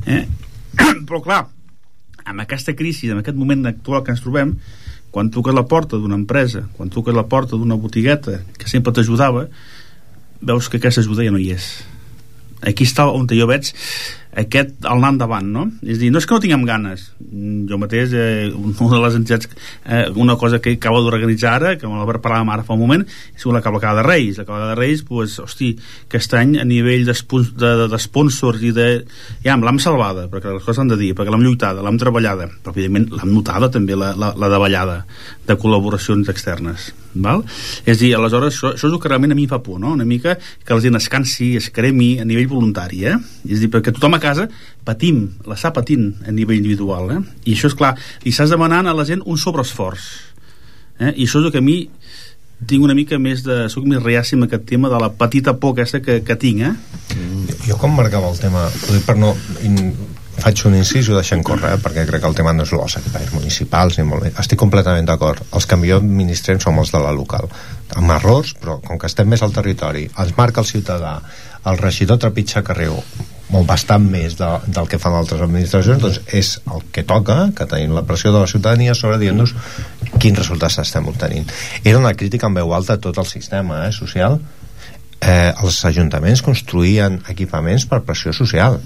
[0.04, 0.24] eh?
[1.08, 1.44] però clar
[2.26, 4.56] amb aquesta crisi, en aquest moment actual que ens trobem
[5.14, 8.68] quan truques a la porta d'una empresa quan truques a la porta d'una botigueta que
[8.68, 9.46] sempre t'ajudava
[10.42, 11.70] veus que aquesta ajuda ja no hi és
[12.66, 13.72] aquí està on jo veig
[14.36, 15.64] aquest el anar endavant, no?
[15.82, 17.06] És dir, no és que no tinguem ganes.
[17.70, 19.48] Jo mateix, eh, una de les entitats,
[19.84, 23.06] eh, una cosa que acabo d'organitzar ara, que me la parlàvem ara fa un moment,
[23.34, 24.38] és la cavalcada de Reis.
[24.38, 25.72] La cavalcada de Reis, pues, hosti,
[26.06, 29.04] aquest any a nivell d'espons- de, de, i de...
[29.44, 32.74] Ja, l'hem salvada, perquè les coses s'han de dir, perquè l'hem lluitada, l'hem treballada, però
[32.74, 35.04] evidentment l'hem notada també la, la, la davallada
[35.46, 36.92] de col·laboracions externes.
[37.16, 37.42] Val?
[37.88, 39.94] És dir, aleshores, això, això és el que realment a mi fa por, no?
[39.96, 43.16] Una mica que la gent es cansi, es cremi a nivell voluntari, eh?
[43.48, 44.48] És dir, perquè tothom a casa
[44.86, 47.20] patim, l'està patint a nivell individual, eh?
[47.46, 50.08] I això, és clar, li estàs demanant a la gent un sobreesforç.
[50.98, 51.12] Eh?
[51.12, 51.84] I això és el que a mi
[52.66, 53.66] tinc una mica més de...
[53.72, 56.74] soc més amb aquest tema de la petita por aquesta que, que tinc, eh?
[57.66, 58.68] Jo com marcava el tema,
[59.06, 59.34] per no...
[59.62, 59.92] In,
[60.36, 62.72] faig un incís i ho deixem córrer, eh, perquè crec que el tema no és
[62.76, 64.32] els equiparis municipals, ni molt bé.
[64.42, 65.40] Estic completament d'acord.
[65.56, 67.48] Els que millor administrem som els de la local.
[67.96, 71.16] Amb errors, però com que estem més al territori, ens marca el ciutadà,
[71.66, 73.00] el regidor trepitja carreu,
[73.52, 77.68] molt bastant més de, del que fan altres administracions doncs és el que toca que
[77.70, 79.54] tenim la pressió de la ciutadania sobre dient-nos
[80.18, 81.48] quins resultats estem obtenint.
[81.84, 84.40] Era una crítica en veu alta a tot el sistema eh, social.
[85.20, 88.80] Eh, els ajuntaments construïen equipaments per pressió social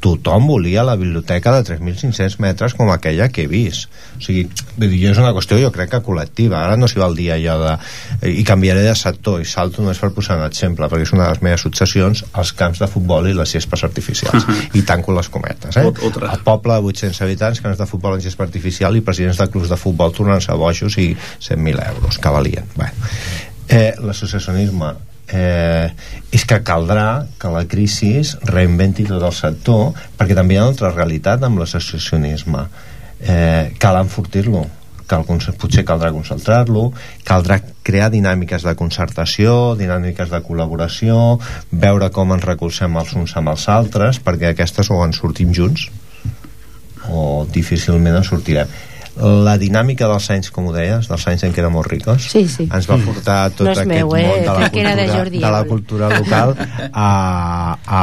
[0.00, 4.42] tothom volia la biblioteca de 3.500 metres com aquella que he vist o sigui,
[4.76, 7.34] vull dir, és una qüestió jo crec que col·lectiva, ara no s'hi va el dia
[7.38, 11.12] allò de i canviaré de sector i salto només per posar un exemple, perquè és
[11.16, 14.78] una de les meves successions els camps de futbol i les gespes artificials Uh -huh.
[14.78, 15.84] i tanco les cometes eh?
[15.84, 16.32] Ot- otra.
[16.32, 19.68] el poble de 800 habitants camps de futbol en gespa artificial i presidents de clubs
[19.68, 22.92] de futbol tornant-se bojos i 100.000 euros que valien bueno.
[23.68, 24.92] eh, l'associacionisme
[25.28, 25.90] eh,
[26.32, 28.14] és que caldrà que la crisi
[28.46, 32.66] reinventi tot el sector perquè també hi ha una altra realitat amb l'associacionisme.
[33.20, 34.66] Eh, cal enfortir-lo
[35.08, 36.90] cal, potser caldrà concentrar-lo
[37.24, 41.38] caldrà crear dinàmiques de concertació dinàmiques de col·laboració
[41.70, 45.88] veure com ens recolzem els uns amb els altres perquè aquestes o en sortim junts
[47.08, 48.74] o difícilment en sortirem
[49.16, 52.46] la dinàmica dels anys, com ho deies, dels anys en què érem molt ricos, Sí,
[52.52, 52.66] sí.
[52.68, 54.26] ens va portar tot No és aquest meu, eh?
[54.26, 56.52] món de la, era de cultura, Jordi de la cultura local
[56.92, 58.02] a, a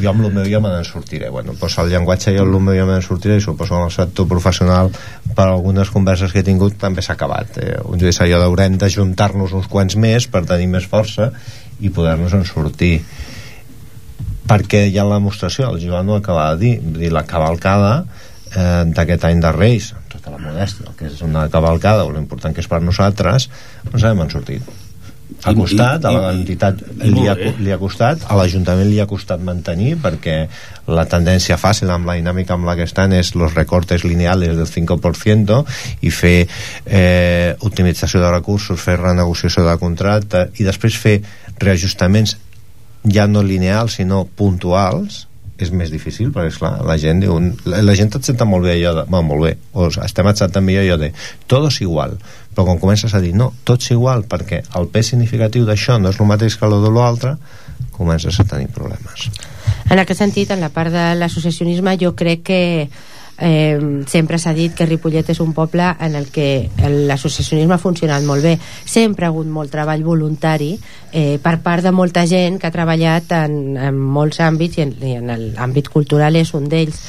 [0.00, 2.64] jo amb el meu ja me n'en sortiré bueno, doncs el llenguatge jo amb el
[2.64, 4.92] meu ja me n'en sortiré i suposo que el sector professional
[5.36, 7.76] per algunes converses que he tingut també s'ha acabat eh?
[7.84, 11.32] un dia allò d'haurem d'ajuntar-nos uns quants més per tenir més força
[11.80, 12.94] i poder-nos en sortir
[14.48, 18.04] perquè hi ha la demostració, el Joan ho acaba de dir, dir la cavalcada
[18.54, 22.14] eh, d'aquest any de Reis, amb tota la modèstia, el que és una cavalcada, o
[22.14, 23.50] l'important que és per nosaltres,
[23.92, 24.72] ens hem sortit.
[25.42, 29.96] Ha costat, a l'entitat li, ha, li ha costat, a l'Ajuntament li ha costat mantenir,
[30.02, 30.36] perquè
[30.92, 34.68] la tendència fàcil amb la dinàmica amb la que estan és los recortes lineales del
[34.68, 35.58] 5%
[36.06, 41.18] i fer eh, optimització de recursos, fer renegociació de contracte i després fer
[41.58, 42.36] reajustaments
[43.10, 45.24] ja no lineals sinó puntuals
[45.60, 47.36] és més difícil perquè esclar, la gent diu,
[47.68, 50.86] la, la gent accepta molt bé allò de, bueno, molt bé, o estem acceptant millor
[50.86, 51.12] allò de
[51.50, 52.16] tot és igual,
[52.54, 56.12] però quan comences a dir no, tot és igual perquè el pes significatiu d'això no
[56.12, 57.36] és el mateix que el de l'altre
[57.92, 59.28] comences a tenir problemes.
[59.90, 62.62] En aquest sentit, en la part de l'associacionisme, jo crec que
[63.38, 68.24] eh, sempre s'ha dit que Ripollet és un poble en el que l'associacionisme ha funcionat
[68.26, 68.56] molt bé.
[68.84, 70.72] Sempre ha hagut molt treball voluntari
[71.12, 74.96] eh, per part de molta gent que ha treballat en, en molts àmbits i en,
[75.02, 77.02] i en l'àmbit cultural és un d'ells.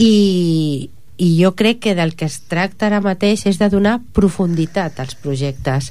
[0.00, 0.90] I,
[1.20, 5.12] i jo crec que del que es tracta ara mateix és de donar profunditat als
[5.20, 5.90] projectes.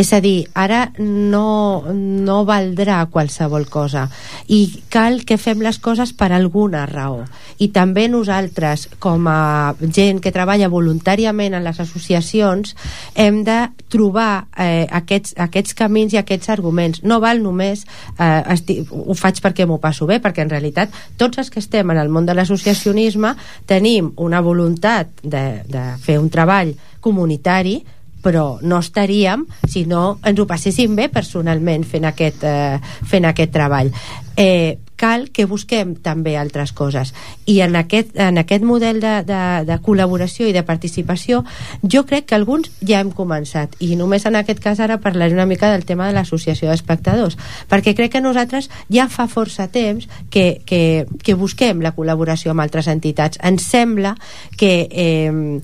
[0.00, 4.06] És a dir, ara no, no valdrà qualsevol cosa.
[4.48, 7.26] I cal que fem les coses per alguna raó.
[7.60, 12.72] I també nosaltres com a gent que treballa voluntàriament en les associacions
[13.14, 13.58] hem de
[13.92, 17.04] trobar eh, aquests, aquests camins i aquests arguments.
[17.04, 17.84] No val només
[18.16, 21.92] eh, esti, ho faig perquè m'ho passo bé perquè en realitat tots els que estem
[21.92, 23.36] en el món de l'associacionisme
[23.68, 27.80] tenim una voluntat de, de fer un treball comunitari
[28.20, 32.76] però no estaríem si no ens ho passéssim bé personalment fent aquest, eh,
[33.08, 33.90] fent aquest treball.
[34.36, 37.14] Eh, cal que busquem també altres coses.
[37.48, 41.42] I en aquest, en aquest model de, de, de col·laboració i de participació
[41.82, 43.76] jo crec que alguns ja hem començat.
[43.80, 47.38] I només en aquest cas ara parlaré una mica del tema de l'associació d'espectadors
[47.70, 52.64] perquè crec que nosaltres ja fa força temps que, que, que busquem la col·laboració amb
[52.66, 53.40] altres entitats.
[53.42, 54.16] Ens sembla
[54.60, 55.60] que eh,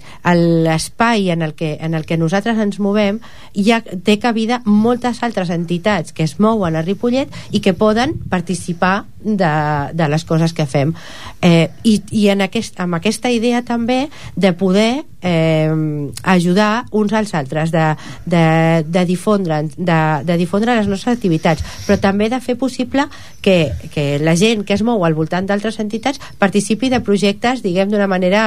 [0.66, 3.20] l'espai en, el que, en el que nosaltres ens movem
[3.52, 9.04] ja té cabida moltes altres entitats que es mouen a Ripollet i que poden participar
[9.26, 9.52] de,
[9.92, 10.94] de les coses que fem.
[11.42, 17.34] Eh, i, i en aquest, amb aquesta idea també de poder eh, ajudar uns als
[17.34, 17.86] altres de,
[18.24, 23.08] de, de, difondre, de, de difondre les nostres activitats però també de fer possible
[23.42, 27.90] que, que la gent que es mou al voltant d'altres entitats participi de projectes diguem
[27.90, 28.46] d'una manera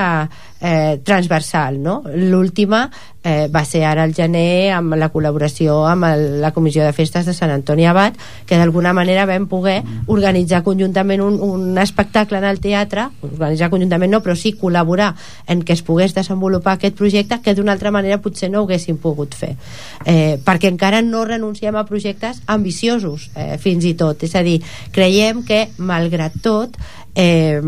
[0.62, 2.02] eh, transversal no?
[2.15, 2.88] l'última
[3.24, 7.28] eh, va ser ara al gener amb la col·laboració amb el, la Comissió de Festes
[7.28, 8.15] de Sant Antoni Abat
[8.48, 14.13] que d'alguna manera vam poder organitzar conjuntament un, un espectacle en el teatre organitzar conjuntament
[14.15, 15.13] no, però sí col·laborar
[15.48, 19.36] en què es pogués desenvolupar aquest projecte que d'una altra manera potser no haguéssim pogut
[19.36, 19.56] fer.
[20.06, 24.60] Eh, perquè encara no renunciem a projectes ambiciosos eh, fins i tot, és a dir,
[24.96, 26.78] creiem que malgrat tot
[27.16, 27.62] eh,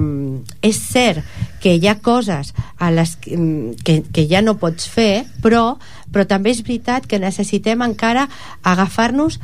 [0.62, 1.24] és cert
[1.62, 3.38] que hi ha coses a les que,
[3.84, 5.76] que, que ja no pots fer però
[6.12, 8.28] però també és veritat que necessitem encara
[8.68, 9.40] agafar-nos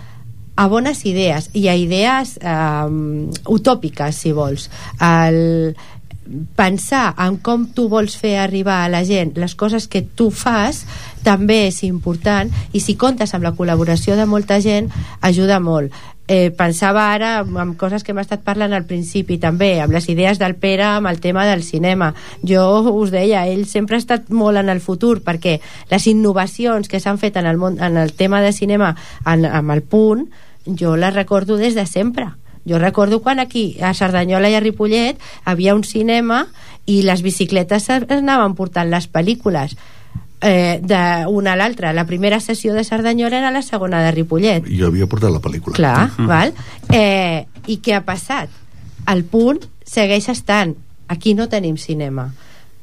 [0.57, 2.87] a bones idees i a idees eh,
[3.53, 4.71] utòpiques si vols.
[4.97, 5.75] El,
[6.55, 10.83] pensar en com tu vols fer arribar a la gent les coses que tu fas
[11.23, 15.91] també és important i si comptes amb la col·laboració de molta gent ajuda molt.
[16.27, 20.39] Eh, pensava ara amb coses que hem estat parlant al principi també, amb les idees
[20.39, 22.13] del Pere amb el tema del cinema.
[22.43, 25.59] Jo us deia, ell sempre ha estat molt en el futur perquè
[25.91, 29.71] les innovacions que s'han fet en el, món, en el tema de cinema en, amb
[29.71, 30.27] el punt
[30.67, 32.27] jo les recordo des de sempre
[32.67, 36.45] jo recordo quan aquí, a Cerdanyola i a Ripollet, havia un cinema
[36.85, 39.77] i les bicicletes anaven portant les pel·lícules
[40.41, 41.93] eh, d'una a l'altra.
[41.93, 44.67] La primera sessió de Cerdanyola era la segona de Ripollet.
[44.67, 45.75] Jo havia portat la pel·lícula.
[45.75, 46.27] Clar, uh -huh.
[46.27, 46.53] val?
[46.91, 48.49] Eh, I què ha passat?
[49.07, 50.75] El punt segueix estant.
[51.07, 52.33] Aquí no tenim cinema.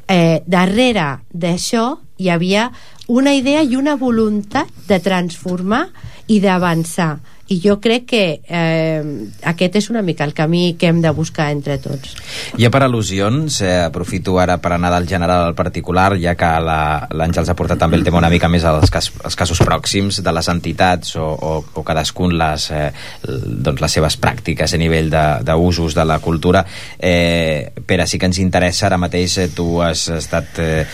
[0.08, 2.70] Eh, darrere d'això hi havia
[3.06, 5.88] una idea i una voluntat de transformar
[6.26, 9.02] i d'avançar i jo crec que eh,
[9.44, 12.14] aquest és una mica el camí que hem de buscar entre tots.
[12.56, 17.50] Ja per al·lusions, eh, aprofito ara per anar del general al particular, ja que l'Àngels
[17.50, 20.48] ha portat també el tema una mica més als, cas, als casos pròxims de les
[20.48, 22.88] entitats o, o, o cadascun les, eh,
[23.28, 26.64] doncs les seves pràctiques a nivell d'usos de, de la cultura.
[26.98, 30.86] Eh, Pere, sí que ens interessa, ara mateix eh, tu has estat eh,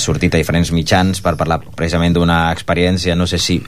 [0.00, 3.60] sortit a diferents mitjans per parlar precisament d'una experiència, no sé si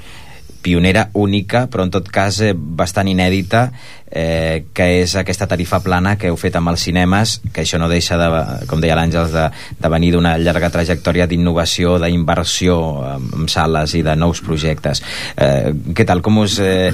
[0.63, 3.71] pionera, única, però en tot cas eh, bastant inèdita,
[4.11, 7.89] eh, que és aquesta tarifa plana que heu fet amb els cinemes, que això no
[7.91, 8.29] deixa, de,
[8.71, 9.47] com deia l'Àngels, de,
[9.81, 12.79] de venir d'una llarga trajectòria d'innovació, d'inversió
[13.15, 15.03] en sales i de nous projectes.
[15.37, 16.23] Eh, què tal?
[16.27, 16.91] Com us, eh,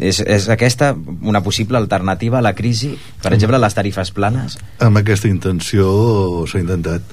[0.00, 2.94] és, és aquesta una possible alternativa a la crisi?
[3.22, 4.56] Per exemple, les tarifes planes?
[4.82, 7.04] Amb aquesta intenció s'ha intentat.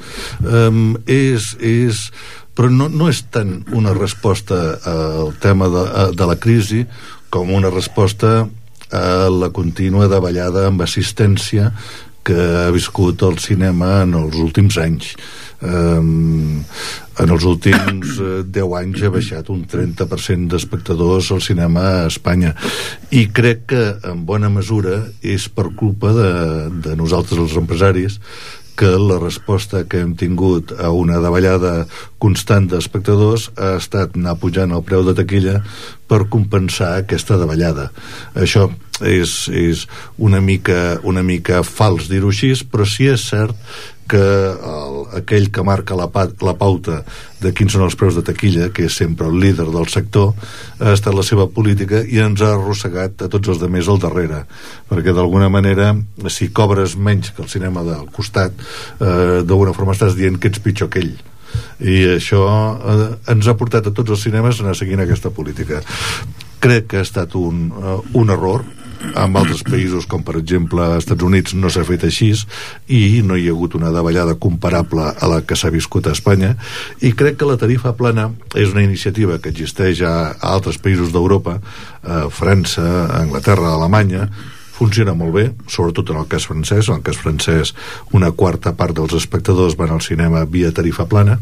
[0.44, 2.08] Um, és, és
[2.54, 5.86] però no, no és tant una resposta al tema de,
[6.18, 6.84] de la crisi
[7.34, 8.44] com una resposta
[8.94, 11.72] a la contínua davallada amb assistència
[12.24, 15.16] que ha viscut el cinema en els últims anys.
[15.64, 16.64] Um,
[17.24, 22.10] en els últims uh, eh, 10 anys ha baixat un 30% d'espectadors al cinema a
[22.10, 22.52] Espanya
[23.16, 26.34] i crec que en bona mesura és per culpa de,
[26.84, 28.20] de nosaltres els empresaris
[28.76, 31.86] que la resposta que hem tingut a una davallada
[32.24, 35.60] constant d'espectadors ha estat anar pujant el preu de taquilla
[36.10, 37.90] per compensar aquesta davallada.
[38.34, 38.70] Això
[39.02, 39.86] és, és
[40.18, 43.56] una, mica, una mica fals dir-ho així, però sí és cert
[44.10, 47.02] que el, aquell que marca la, pa, la pauta
[47.44, 50.32] de quins són els preus de taquilla, que és sempre el líder del sector,
[50.80, 54.02] ha estat la seva política i ens ha arrossegat a tots els de més al
[54.04, 54.44] darrere,
[54.90, 55.92] perquè d'alguna manera,
[56.30, 58.56] si cobres menys que el cinema del costat,
[59.00, 61.16] eh, d'alguna forma estàs dient que ets pitjor que ell.
[61.84, 65.84] I això eh, ens ha portat a tots els cinemes a anar seguint aquesta política.
[66.64, 68.64] Crec que ha estat un, uh, un error
[69.12, 72.32] en altres països com per exemple als Estats Units no s'ha fet així
[72.88, 76.54] i no hi ha hagut una davallada comparable a la que s'ha viscut a Espanya.
[77.02, 81.14] I crec que la tarifa plana és una iniciativa que existeix a, a altres països
[81.14, 81.60] d'Europa
[82.04, 84.30] a França, a Anglaterra, a Alemanya.
[84.74, 86.90] Funciona molt bé, sobretot en el cas francès.
[86.90, 87.76] En el cas francès
[88.12, 91.40] una quarta part dels espectadors van al cinema via tarifa plana.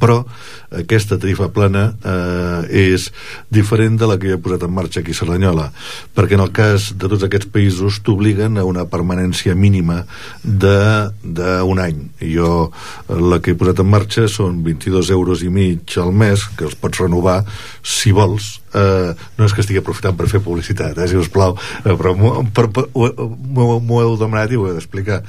[0.00, 0.24] Però
[0.70, 3.08] aquesta tarifa plana eh, és
[3.52, 5.68] diferent de la que he posat en marxa aquí a Cerdanyola
[6.16, 10.02] perquè en el cas de tots aquests països t'obliguen a una permanència mínima
[10.42, 12.00] d'un any.
[12.20, 12.70] Jo
[13.08, 16.78] la que he posat en marxa són 22 euros i mig al mes que els
[16.78, 17.42] pots renovar
[17.82, 18.56] si vols.
[18.76, 22.12] Eh, no és que estigui aprofitant per fer publicitat eh, si us plau eh, però
[22.18, 25.22] m'ho heu demanat i ho he d'explicar.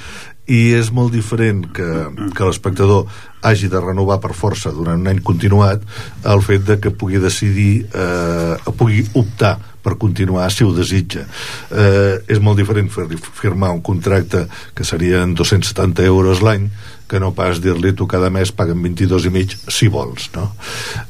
[0.47, 1.88] I és molt diferent que,
[2.32, 3.10] que l'espectador
[3.43, 5.86] hagi de renovar per força durant un any continuat
[6.26, 11.23] el fet de que pugui decidir eh, pugui optar per continuar si ho desitja.
[11.71, 13.08] Eh, és molt diferent fer,
[13.39, 16.67] firmar un contracte que serien 270 euros l'any
[17.08, 20.50] que no pas dir-li tu cada mes paguen 22 i mig si vols no?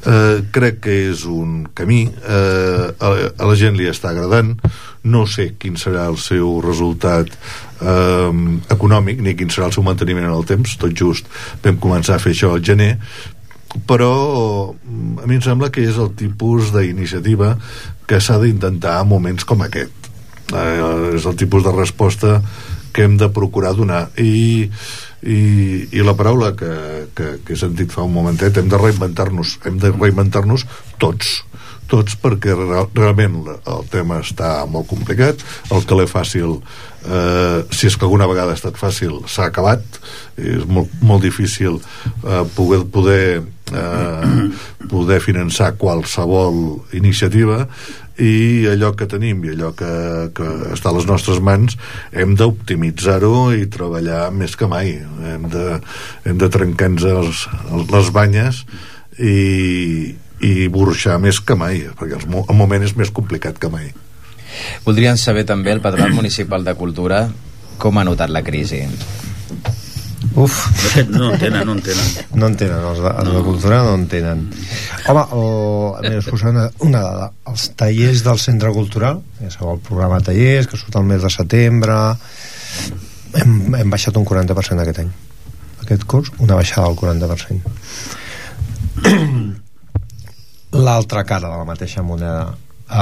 [0.06, 2.04] eh, crec que és un camí.
[2.06, 4.54] Eh, a, a la gent li està agradant.
[5.08, 8.30] No sé quin serà el seu resultat eh,
[8.74, 10.78] econòmic ni quin serà el seu manteniment en el temps.
[10.78, 11.26] Tot just
[11.66, 12.92] vam començar a fer això al gener
[13.88, 14.12] però
[14.72, 17.56] a mi em sembla que és el tipus d'iniciativa
[18.08, 20.08] que s'ha d'intentar en moments com aquest.
[20.54, 22.38] Eh, és el tipus de resposta
[22.92, 24.08] que hem de procurar donar.
[24.16, 24.70] I,
[25.22, 25.40] i,
[25.92, 26.72] i la paraula que,
[27.14, 30.62] que, que he sentit fa un momentet hem de reinventar-nos hem de reinventar-nos
[31.02, 31.40] tots
[31.88, 35.42] tots perquè real, realment el tema està molt complicat.
[35.74, 39.84] El que l'he fàcil eh, si és que alguna vegada ha estat fàcil s'ha acabat.
[40.38, 43.22] És molt, molt difícil eh, poder, poder
[43.72, 44.50] eh,
[44.88, 47.66] poder finançar qualsevol iniciativa.
[48.18, 49.90] I allò que tenim i allò que,
[50.34, 51.76] que està a les nostres mans
[52.10, 54.96] hem d'optimitzar-ho i treballar més que mai.
[55.32, 55.66] Hem de,
[56.26, 57.46] hem de trencar-nos
[57.92, 58.64] les banyes
[59.18, 63.90] i, i burxar més que mai perquè el, el moment és més complicat que mai
[64.84, 67.26] Voldrien saber també el Patronat Municipal de Cultura
[67.78, 68.84] com ha notat la crisi
[70.34, 70.54] Uf.
[70.82, 72.08] De fet, no en tenen, no en tenen.
[72.38, 74.44] No en tenen, els de, els de cultura no en tenen.
[75.10, 75.46] Home, el,
[76.04, 77.28] mira, us posaré una, una dada.
[77.50, 81.30] Els tallers del Centre Cultural, ja sabeu, el programa tallers, que surt el mes de
[81.32, 81.96] setembre,
[83.40, 85.10] hem, hem baixat un 40% aquest any.
[85.86, 87.62] Aquest curs, una baixada del 40%.
[90.78, 92.54] L'altra cara de la mateixa moneda.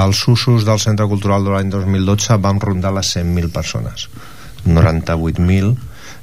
[0.03, 4.09] Els usos del Centre Cultural de l'any 2012 van rondar les 100.000 persones.
[4.65, 5.75] 98.000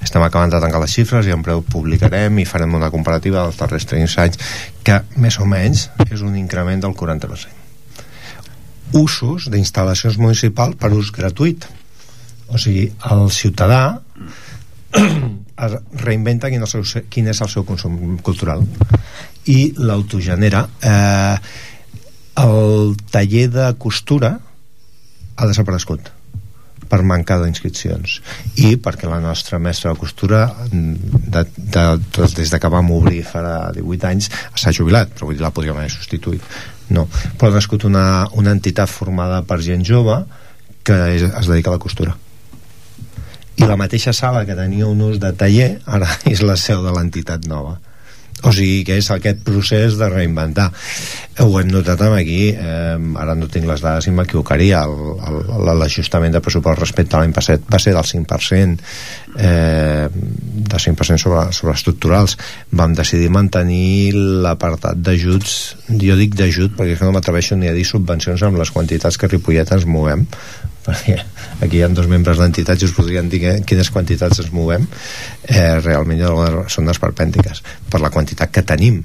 [0.04, 3.58] estem acabant de tancar les xifres i en breu publicarem i farem una comparativa dels
[3.60, 4.36] darrers 30 anys
[4.84, 7.64] que més o menys és un increment del 40%
[9.00, 11.64] usos d'instal·lacions municipals per ús gratuït
[12.52, 14.00] o sigui, el ciutadà
[15.64, 15.72] es
[16.04, 18.60] reinventa quin és, el seu, quin és el seu consum cultural
[19.50, 20.66] i l'autogenera.
[20.80, 21.36] Eh,
[22.44, 24.34] el taller de costura
[25.34, 26.10] ha desaparegut
[26.88, 28.18] per mancar d'inscripcions
[28.60, 31.84] i perquè la nostra mestra de costura de, de,
[32.14, 35.52] de, des de que vam obrir farà 18 anys s'ha jubilat, però vull dir, la
[35.54, 36.44] podríem haver substituït
[36.94, 37.06] no,
[37.38, 40.20] però ha nascut una, una entitat formada per gent jove
[40.84, 42.12] que es, es dedica a la costura.
[43.56, 46.92] I la mateixa sala que tenia un ús de taller ara és la seu de
[46.92, 47.78] l'entitat nova
[48.44, 50.70] o sigui que és aquest procés de reinventar.
[51.42, 54.84] Ho hem notat aquí eh, ara no tinc les dades i m'equivocaria
[55.74, 58.84] l'ajustament de pressupost respecte a l'any passat va ser del 5%
[59.38, 62.36] eh, de 5% sobre, sobre estructurals.
[62.70, 65.56] Vam decidir mantenir l'apartat d'ajuts
[66.04, 69.74] jo dic d'ajut perquè no m'atreveixo ni a dir subvencions amb les quantitats que Ripollet
[69.74, 70.28] ens movem
[70.84, 71.16] perquè
[71.64, 74.86] aquí hi ha dos membres d'entitats i us podrien dir quines quantitats ens movem
[75.48, 76.26] eh, realment
[76.68, 79.02] són esperpèntiques per la quantitat que tenim.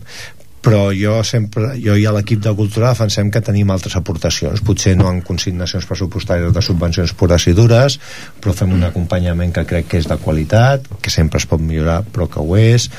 [0.60, 4.60] Però jo sempre, jo i l'equip de cultura defensem que tenim altres aportacions.
[4.68, 7.96] Potser no en consignacions pressupostàries de subvencions pures i dures
[8.44, 12.02] però fem un acompanyament que crec que és de qualitat que sempre es pot millorar
[12.04, 12.90] però que ho és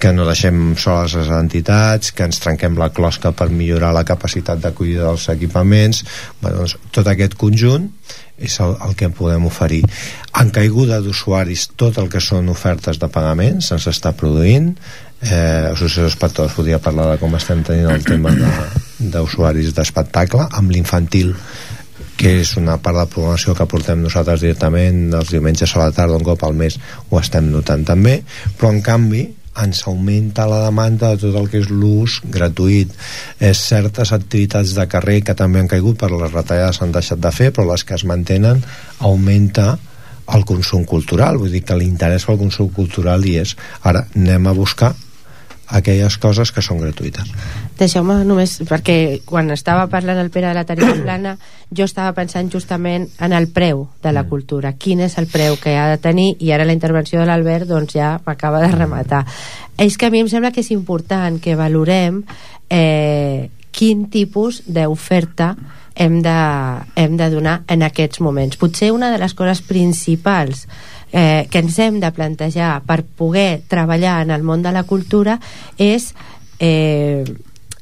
[0.00, 4.62] que no deixem soles les entitats, que ens trenquem la closca per millorar la capacitat
[4.62, 6.02] d'acollida dels equipaments,
[6.40, 7.90] bueno, doncs, tot aquest conjunt
[8.40, 9.82] és el, el que podem oferir.
[10.40, 14.72] En caiguda d'usuaris, tot el que són ofertes de pagaments se'ns està produint,
[15.20, 18.32] eh, Associació d'Espectadors podria parlar de com estem tenint el tema
[18.98, 21.34] d'usuaris de, d'espectacle, amb l'infantil
[22.20, 26.18] que és una part de programació que portem nosaltres directament els diumenges a la tarda
[26.18, 26.76] un cop al mes
[27.08, 28.18] ho estem notant també.
[28.60, 29.22] Però en canvi
[29.64, 32.94] ens augmenta la demanda de tot el que és l'ús gratuït.
[33.38, 37.32] És certes activitats de carrer que també han caigut per les retallades s'han deixat de
[37.34, 38.64] fer, però les que es mantenen
[38.98, 39.76] augmenta
[40.34, 43.56] el consum cultural, vull dir que l'interès pel consum cultural hi és.
[43.82, 44.94] Ara anem a buscar
[45.70, 47.30] aquelles coses que són gratuïtes.
[47.78, 51.36] Deixeu-me només, perquè quan estava parlant el Pere de la tarifa plana,
[51.70, 54.30] jo estava pensant justament en el preu de la mm.
[54.30, 57.70] cultura, quin és el preu que ha de tenir, i ara la intervenció de l'Albert
[57.70, 59.24] doncs ja m'acaba de rematar.
[59.80, 62.24] És que a mi em sembla que és important que valorem
[62.68, 65.54] eh, quin tipus d'oferta
[65.94, 66.38] hem de,
[66.96, 68.56] hem de donar en aquests moments.
[68.56, 70.66] Potser una de les coses principals
[71.12, 75.38] eh, que ens hem de plantejar per poder treballar en el món de la cultura
[75.78, 76.12] és
[76.58, 77.24] eh,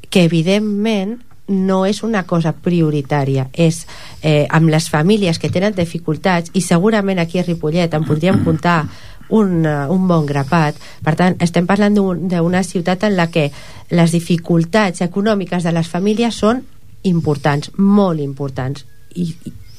[0.08, 1.18] que evidentment
[1.48, 3.48] no és una cosa prioritària.
[3.52, 3.86] És
[4.22, 8.82] eh, amb les famílies que tenen dificultats i segurament aquí a Ripollet en podríem comptar
[9.28, 10.76] un, uh, un bon grapat.
[11.04, 13.50] Per tant estem parlant d'una ciutat en la que
[13.92, 16.62] les dificultats econòmiques de les famílies són
[17.08, 18.84] importants, molt importants.
[19.14, 19.28] I,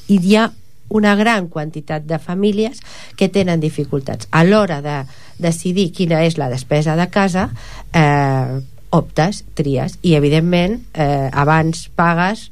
[0.10, 0.50] i hi ha
[0.90, 2.82] una gran quantitat de famílies
[3.16, 4.28] que tenen dificultats.
[4.32, 5.04] A l'hora de
[5.40, 7.50] decidir quina és la despesa de casa,
[7.94, 8.60] eh,
[8.90, 12.50] optes, tries, i evidentment eh, abans pagues,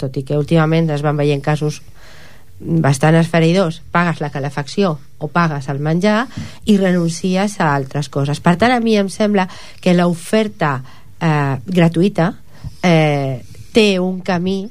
[0.00, 1.82] tot i que últimament es van veient casos
[2.58, 6.24] bastant esfereïdors, pagues la calefacció o pagues el menjar
[6.70, 8.40] i renuncies a altres coses.
[8.40, 9.48] Per tant, a mi em sembla
[9.82, 10.78] que l'oferta
[11.20, 12.30] eh, gratuïta
[12.82, 13.42] eh,
[13.74, 14.62] té un camí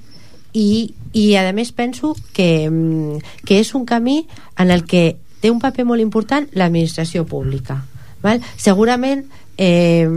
[0.53, 0.69] i,
[1.13, 5.59] i a més penso que, mm, que és un camí en el que té un
[5.59, 7.83] paper molt important l'administració pública
[8.23, 8.41] val?
[8.57, 9.25] segurament
[9.57, 10.07] eh,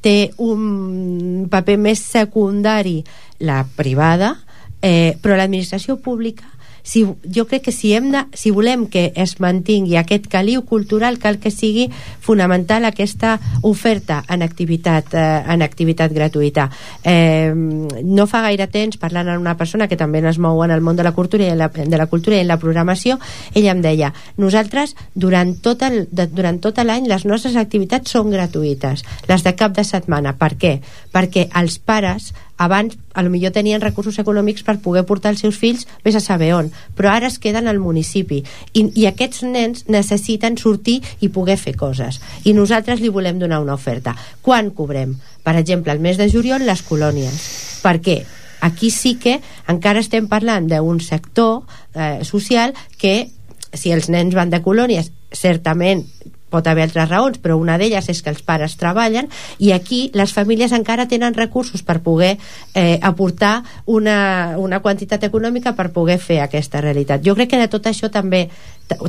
[0.00, 3.02] té un paper més secundari
[3.40, 4.38] la privada,
[4.80, 6.48] eh, però l'administració pública
[6.82, 11.18] si, jo crec que si, hem de, si volem que es mantingui aquest caliu cultural
[11.18, 11.88] cal que sigui
[12.20, 16.68] fonamental aquesta oferta en activitat, eh, en activitat gratuïta
[17.04, 20.80] eh, no fa gaire temps parlant amb una persona que també es mou en el
[20.80, 23.18] món de la cultura i la, de la cultura i en la programació
[23.54, 28.30] ella em deia, nosaltres durant tot el, de, durant tot l'any les nostres activitats són
[28.30, 30.78] gratuïtes les de cap de setmana, per què?
[31.12, 35.56] perquè els pares abans a lo millor tenien recursos econòmics per poder portar els seus
[35.56, 38.42] fills vés a saber on, però ara es queden al municipi.
[38.72, 42.20] I, i aquests nens necessiten sortir i poder fer coses.
[42.44, 44.12] I nosaltres li volem donar una oferta.
[44.44, 45.16] Quan cobrem?
[45.42, 47.48] Per exemple, el mes de juliol les colònies.
[47.80, 48.20] Per què?
[48.60, 51.62] aquí sí que encara estem parlant d'un sector
[51.94, 53.30] eh, social que
[53.72, 56.04] si els nens van de colònies certament
[56.50, 60.34] pot haver altres raons, però una d'elles és que els pares treballen i aquí les
[60.36, 62.36] famílies encara tenen recursos per poder
[62.74, 67.24] eh, aportar una, una quantitat econòmica per poder fer aquesta realitat.
[67.24, 68.48] Jo crec que de tot això també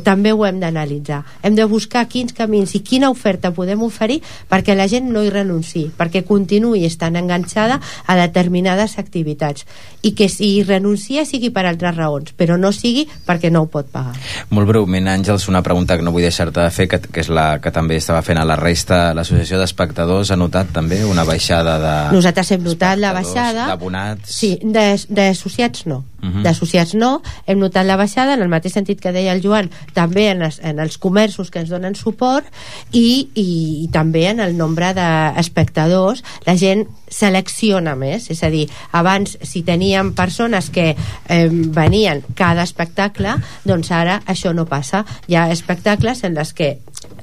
[0.04, 1.22] també ho hem d'analitzar.
[1.42, 4.20] Hem de buscar quins camins i quina oferta podem oferir
[4.50, 9.66] perquè la gent no hi renunciï, perquè continuï estant enganxada a determinades activitats
[10.02, 13.70] i que si hi renuncia sigui per altres raons, però no sigui perquè no ho
[13.70, 14.14] pot pagar.
[14.50, 17.58] Molt breument, Àngels, una pregunta que no vull deixar-te de fer, que, que és la
[17.60, 21.94] que també estava fent a la resta, l'Associació d'Espectadors ha notat també una baixada de...
[22.16, 23.66] Nosaltres hem notat la baixada...
[23.72, 24.30] D'abonats...
[24.38, 26.04] Sí, d'associats no.
[26.04, 26.36] Uh Mhm.
[26.38, 26.42] -huh.
[26.44, 27.20] D'associats no.
[27.46, 30.60] Hem notat la baixada, en el mateix sentit que deia el Joan, també en els,
[30.62, 32.44] en els comerços que ens donen suport
[32.92, 36.22] i, i, i també en el nombre d'espectadors.
[36.46, 40.94] La gent selecciona més, és a dir, abans si teníem persones que
[41.28, 45.04] eh, venien cada espectacle, doncs ara això no passa.
[45.28, 46.78] Hi ha espectacles en les que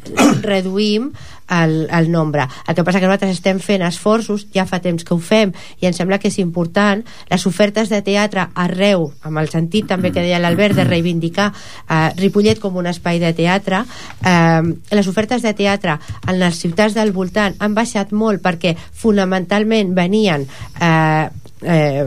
[0.51, 1.11] reduïm
[1.49, 2.47] el, el nombre.
[2.67, 5.89] El que passa que nosaltres estem fent esforços, ja fa temps que ho fem, i
[5.89, 10.23] em sembla que és important les ofertes de teatre arreu, amb el sentit també que
[10.23, 13.83] deia l'Albert de reivindicar eh, Ripollet com un espai de teatre,
[14.21, 14.61] eh,
[14.93, 15.97] les ofertes de teatre
[16.27, 21.27] en les ciutats del voltant han baixat molt perquè fonamentalment venien eh,
[21.61, 22.05] eh,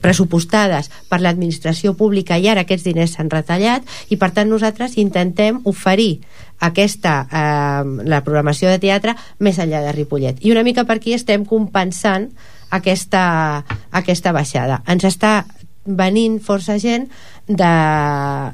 [0.00, 5.60] pressupostades per l'administració pública i ara aquests diners s'han retallat i per tant nosaltres intentem
[5.64, 6.20] oferir
[6.58, 10.40] aquesta, eh, la programació de teatre més enllà de Ripollet.
[10.40, 12.30] I una mica per aquí estem compensant
[12.70, 14.82] aquesta, aquesta baixada.
[14.86, 15.44] Ens està
[15.96, 17.08] venint força gent
[17.48, 17.72] de,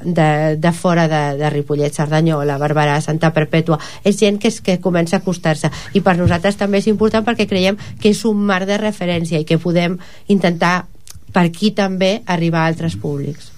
[0.05, 0.27] de,
[0.57, 5.17] de fora de, de Ripollet, Cerdanyola, Barberà, Santa Perpètua, és gent que, és, que comença
[5.17, 5.71] a acostar-se.
[5.93, 9.47] I per nosaltres també és important perquè creiem que és un marc de referència i
[9.47, 10.85] que podem intentar
[11.35, 13.54] per aquí també arribar a altres públics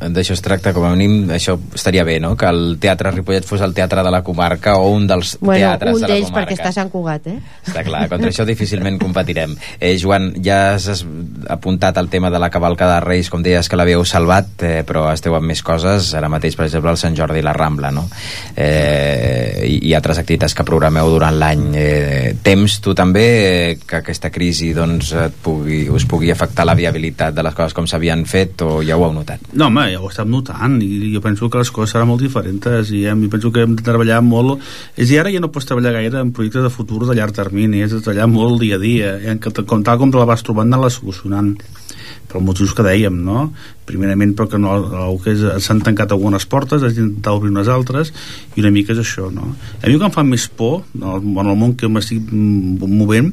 [0.00, 2.32] d'això es tracta, com a mínim això estaria bé, no?
[2.38, 5.94] que el Teatre Ripollet fos el teatre de la comarca o un dels bueno, teatres
[5.94, 7.36] un de la d'ells comarca perquè està a Sant Cugat eh?
[7.66, 9.52] Està clar, contra això difícilment competirem.
[9.78, 11.04] Eh, Joan, ja has
[11.50, 15.06] apuntat al tema de la cavalcada de Reis, com deies que l'havíeu salvat, eh, però
[15.12, 18.06] esteu amb més coses, ara mateix, per exemple, el Sant Jordi i la Rambla, no?
[18.56, 21.66] Eh, i, i altres activitats que programeu durant l'any.
[21.76, 26.78] Eh, temps tu també eh, que aquesta crisi doncs, et pugui, us pugui afectar la
[26.78, 29.39] viabilitat de les coses com s'havien fet o ja ho heu notat?
[29.52, 32.92] No, home, ja ho estem notant i jo penso que les coses seran molt diferents
[32.94, 34.60] i hem, jo penso que hem de treballar molt
[34.94, 37.34] és a dir, ara ja no pots treballar gaire en projectes de futur de llarg
[37.34, 40.28] termini, és de treballar molt dia a dia eh, que, com tal com te la
[40.28, 41.56] vas trobant anar-la solucionant
[42.30, 43.48] per motius que dèiem, no?
[43.88, 44.74] Primerament perquè no,
[45.24, 48.12] que s'han tancat algunes portes, has d'intentar obrir unes altres,
[48.54, 49.50] i una mica és això, no?
[49.80, 52.30] A mi el que em fa més por, en el, en el món que m'estic
[52.30, 53.32] movent,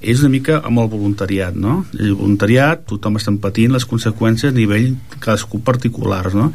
[0.00, 1.82] és una mica amb el voluntariat, no?
[1.98, 6.52] El voluntariat, tothom està patint les conseqüències a nivell cadascú particulars, no?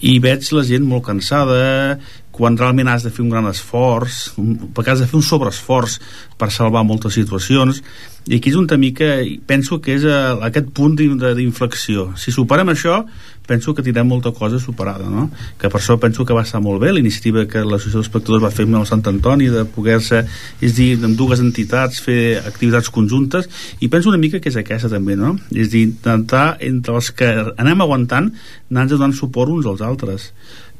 [0.00, 1.98] I veig la gent molt cansada,
[2.40, 4.30] quan realment has de fer un gran esforç,
[4.72, 5.98] perquè has de fer un sobreesforç
[6.40, 7.82] per salvar moltes situacions,
[8.28, 9.10] i aquí és un camí que
[9.48, 12.10] penso que és a, a aquest punt d'inflexió.
[12.20, 13.02] Si superem això,
[13.50, 15.26] penso que tindrem molta cosa superada, no?
[15.58, 18.52] Que per això penso que va estar molt bé la iniciativa que l'Associació d'Espectadors va
[18.54, 20.22] fer amb el Sant Antoni de poder-se,
[20.62, 24.92] és dir, amb dues entitats fer activitats conjuntes i penso una mica que és aquesta
[24.92, 25.34] també, no?
[25.50, 28.30] És dir, intentar entre els que anem aguantant
[28.70, 30.30] anar-nos donant suport uns als altres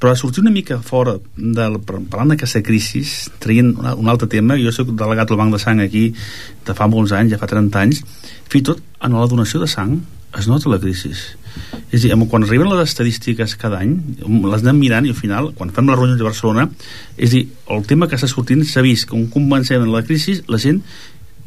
[0.01, 3.03] però sortir una mica fora del, parlant d'aquesta crisi
[3.42, 6.07] traient un altre tema, jo soc delegat al Banc de Sang aquí
[6.66, 8.01] de fa molts anys, ja fa 30 anys
[8.48, 9.98] fins i tot en la donació de sang
[10.38, 11.11] es nota la crisi.
[11.90, 15.72] És dir, quan arriben les estadístiques cada any les anem mirant i al final quan
[15.74, 16.68] fem les reunions de Barcelona
[17.18, 20.78] és dir, el tema que està sortint s'ha vist convencement de la crisi la gent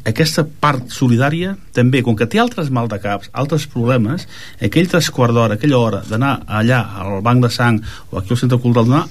[0.04, 4.28] aquesta part solidària també, com que té altres mal de caps, altres problemes,
[4.62, 7.80] aquell tres quart d'hora, aquella hora d'anar allà al banc de sang
[8.10, 9.06] o aquí al centre cultural d'anar,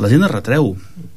[0.00, 0.72] la gent es retreu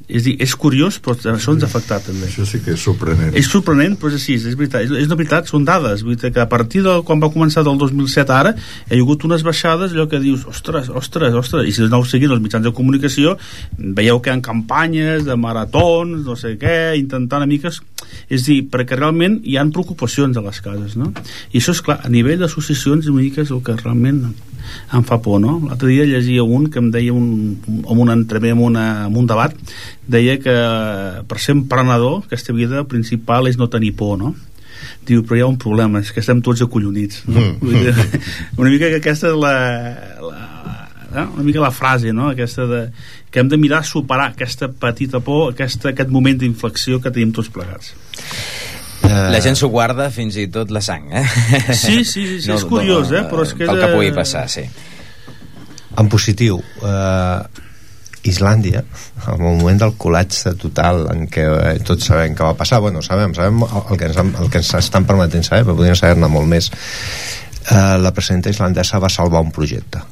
[0.06, 2.28] és dir, és curiós, però això ens ha afectat també.
[2.28, 3.34] Això sí que és sorprenent.
[3.38, 4.84] És sorprenent, però és així, és veritat.
[4.86, 6.04] És, és una veritat, són dades.
[6.06, 8.54] Vull dir que a partir de quan va començar del 2007 ara,
[8.86, 12.06] hi ha hagut unes baixades, allò que dius, ostres, ostres, ostres, i si no ho
[12.06, 13.34] seguint els mitjans de comunicació,
[13.78, 17.74] veieu que hi ha campanyes de maratons, no sé què, intentant una mica...
[18.30, 21.10] És dir, perquè realment hi han preocupacions a les cases, no?
[21.50, 24.22] I això és clar, a nivell d'associacions, una mica és el que realment
[24.94, 25.58] em fa por, no?
[25.66, 29.26] L'altre dia llegia un que em deia un, en un entrevé, en, una, en un
[29.30, 29.54] debat,
[30.06, 30.56] deia que
[31.28, 34.34] per ser emprenedor, aquesta vida principal és no tenir por, no?
[35.06, 37.38] diu, però hi ha un problema, és que estem tots acollonits no?
[37.40, 37.54] mm.
[37.62, 38.20] Vull dir,
[38.60, 39.54] una mica que aquesta és la,
[40.20, 40.42] la
[41.24, 42.28] una mica la frase, no?
[42.30, 42.80] Aquesta de,
[43.30, 47.32] que hem de mirar a superar aquesta petita por, aquesta, aquest moment d'inflexió que tenim
[47.32, 47.94] tots plegats.
[49.06, 51.24] La gent s'ho guarda fins i tot la sang, eh?
[51.72, 53.24] Sí, sí, sí, sí no, és curiós, no, eh?
[53.30, 54.64] Però és que pel que pugui passar, sí.
[55.96, 57.64] En positiu, eh,
[58.26, 58.82] Islàndia,
[59.26, 63.02] en el moment del col·lapse total en què eh, tots sabem què va passar, bueno,
[63.04, 66.50] sabem, sabem el que ens, el que ens estan permetent saber, però podríem saber-ne molt
[66.50, 66.70] més,
[67.70, 70.02] eh, la presidenta islandesa va salvar un projecte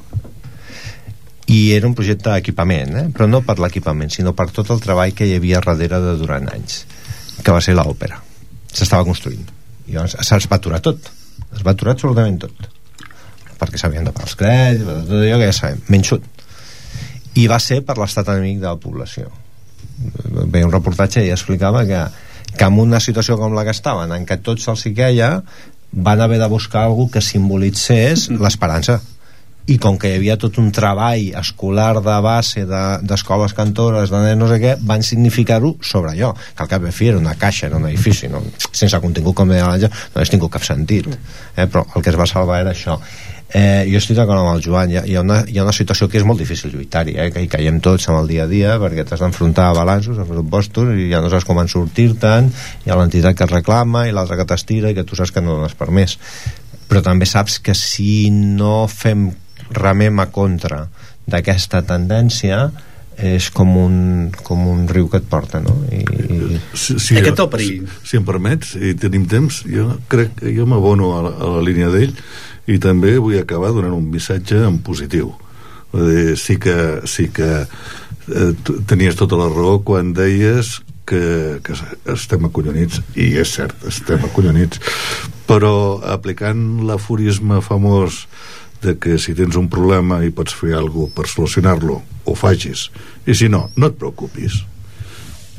[1.53, 3.09] i era un projecte d'equipament, eh?
[3.13, 6.49] però no per l'equipament, sinó per tot el treball que hi havia darrere de durant
[6.55, 6.85] anys,
[7.43, 8.24] que va ser l'òpera
[8.75, 9.45] s'estava construint.
[9.89, 11.11] I se'ls va aturar tot.
[11.55, 12.69] Es va aturar absolutament tot.
[13.61, 16.15] Perquè s'havien de pagar els crèdits tot allò que ja sabem, menys
[17.35, 19.31] i va ser per l'estat enemic de la població.
[20.53, 22.03] Veia un reportatge i explicava que,
[22.55, 25.31] que en una situació com la que estaven en què tot se'ls hi queia
[25.95, 29.01] van haver de buscar algú que simbolitzés l'esperança
[29.67, 34.35] i com que hi havia tot un treball escolar de base d'escoles de, cantores, de
[34.37, 37.69] no sé què, van significar-ho sobre allò, que al cap de fi era una caixa,
[37.71, 38.43] era un edifici, no?
[38.71, 41.65] sense contingut com deia l'Àngel, no hauria tingut cap sentit eh?
[41.65, 42.99] però el que es va salvar era això
[43.55, 45.75] eh, jo estic d'acord amb el Joan hi ha, hi, ha una, hi ha una
[45.77, 47.29] situació que és molt difícil lluitar-hi eh?
[47.33, 50.27] que hi caiem tots amb el dia a dia perquè t'has d'enfrontar a balanços, a
[50.29, 52.51] pressupostos i ja no saps com en sortir-te'n
[52.85, 55.45] hi ha l'entitat que et reclama i l'altra que t'estira i que tu saps que
[55.45, 56.19] no dones per més
[56.91, 59.31] però també saps que si no fem
[59.71, 60.85] remem a contra
[61.31, 62.67] d'aquesta tendència
[63.15, 63.97] és com un,
[64.43, 65.77] com un riu que et porta no?
[65.95, 66.59] I, i...
[66.75, 70.55] Si, si, Aquest el perill si, si em permets, i tenim temps jo crec que
[70.57, 72.15] jo m'abono a, la, a la línia d'ell
[72.67, 75.31] i també vull acabar donant un missatge en positiu
[75.95, 78.51] dir, sí que, sí que eh,
[78.91, 81.77] tenies tota la raó quan deies que, que
[82.15, 84.81] estem acollonits i és cert, estem acollonits
[85.47, 88.25] però aplicant l'aforisme famós
[88.85, 92.89] de que si tens un problema i pots fer alguna per solucionar-lo, ho facis.
[93.27, 94.63] I si no, no et preocupis.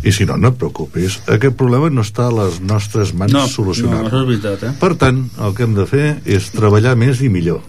[0.06, 1.20] I si no, no et preocupis.
[1.32, 4.12] Aquest problema no està a les nostres mans no, solucionar-lo.
[4.12, 4.76] No, és veritat, eh?
[4.82, 7.64] Per tant, el que hem de fer és treballar més i millor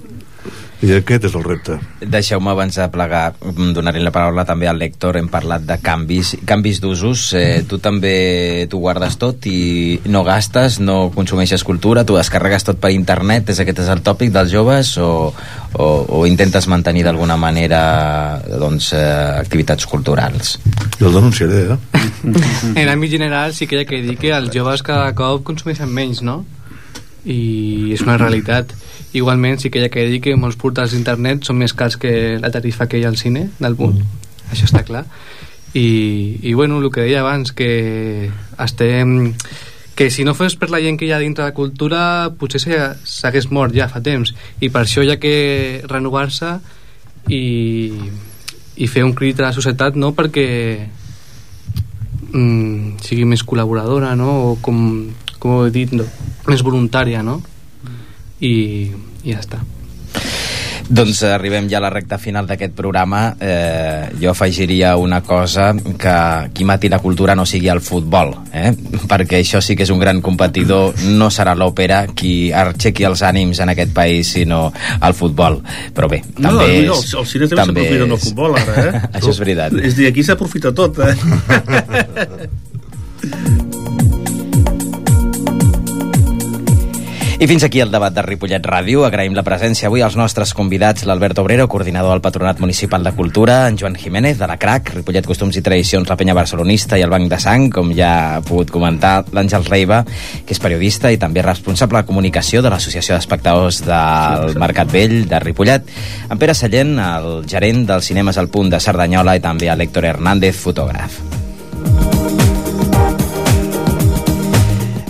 [0.84, 1.78] i aquest és el repte.
[2.04, 6.34] Deixeu-me abans de plegar, mm, donar-li la paraula també al lector, hem parlat de canvis,
[6.44, 12.16] canvis d'usos, eh, tu també t'ho guardes tot i no gastes, no consumeixes cultura, tu
[12.16, 15.32] descarregues tot per internet, és aquest és el tòpic dels joves o,
[15.72, 20.58] o, o intentes mantenir d'alguna manera doncs, eh, activitats culturals?
[21.00, 21.78] Jo el denunciaré, eh?
[22.82, 25.88] en àmbit general sí que hi ha que dir que els joves cada cop consumeixen
[25.88, 26.44] menys, no?
[27.24, 28.70] I és una realitat
[29.12, 32.50] Igualment, sí que ha que dir que molts portals d'internet són més cars que la
[32.52, 34.00] tarifa que hi ha al cine, del punt.
[34.02, 34.50] Mm.
[34.52, 35.06] Això està clar.
[35.76, 39.34] I, I, bueno, el que deia abans, que estem...
[39.96, 42.00] que si no fos per la gent que hi ha dintre de la cultura,
[42.36, 44.34] potser s'hagués mort ja fa temps.
[44.60, 46.50] I per això hi ha que renovar-se
[47.32, 47.92] i,
[48.76, 50.46] i fer un crit a la societat, no?, perquè
[52.28, 55.08] mm, sigui més col·laboradora, no?, o com,
[55.40, 56.04] com ho he dit, no?
[56.46, 57.40] més voluntària, no?,
[58.40, 58.54] i,
[59.24, 59.62] i ja està
[60.88, 63.34] doncs arribem ja a la recta final d'aquest programa.
[63.40, 66.16] Eh, jo afegiria una cosa, que
[66.54, 68.72] qui mati la cultura no sigui el futbol, eh?
[69.08, 70.94] perquè això sí que és un gran competidor.
[71.18, 74.72] No serà l'òpera qui aixequi els ànims en aquest país, sinó
[75.02, 75.60] el futbol.
[75.94, 76.86] Però bé, també no, és...
[76.86, 79.04] No, el, el cine també s'aprofita del futbol, ara, eh?
[79.18, 79.80] això és veritat.
[79.82, 81.14] És dir, aquí s'aprofita tot, eh?
[87.38, 89.02] I fins aquí el debat de Ripollet Ràdio.
[89.04, 93.68] Agraïm la presència avui als nostres convidats, l'Albert Obrero, coordinador del Patronat Municipal de Cultura,
[93.68, 97.12] en Joan Jiménez, de la CRAC, Ripollet Costums i Tradicions, la Penya Barcelonista i el
[97.12, 101.44] Banc de Sang, com ja ha pogut comentar l'Àngel Reiva, que és periodista i també
[101.44, 105.96] responsable de comunicació de l'Associació d'Espectadors del Mercat Vell de Ripollet,
[106.30, 110.08] en Pere Sallent, el gerent dels cinemes al punt de Cerdanyola i també a l'Héctor
[110.08, 111.45] Hernández, fotògraf.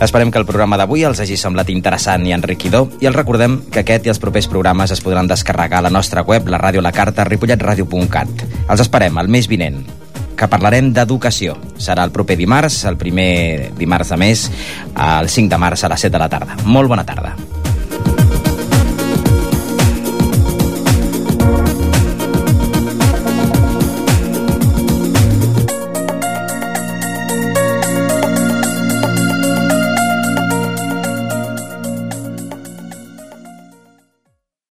[0.01, 3.81] Esperem que el programa d'avui els hagi semblat interessant i enriquidor i els recordem que
[3.81, 6.93] aquest i els propers programes es podran descarregar a la nostra web, la ràdio la
[6.93, 8.45] carta, ripolletradio.cat.
[8.69, 9.87] Els esperem el mes vinent.
[10.37, 11.57] que parlarem d'educació.
[11.81, 14.51] Serà el proper dimarts, el primer dimarts de mes,
[14.93, 16.59] el 5 de març a les 7 de la tarda.
[16.65, 17.33] Molt bona tarda.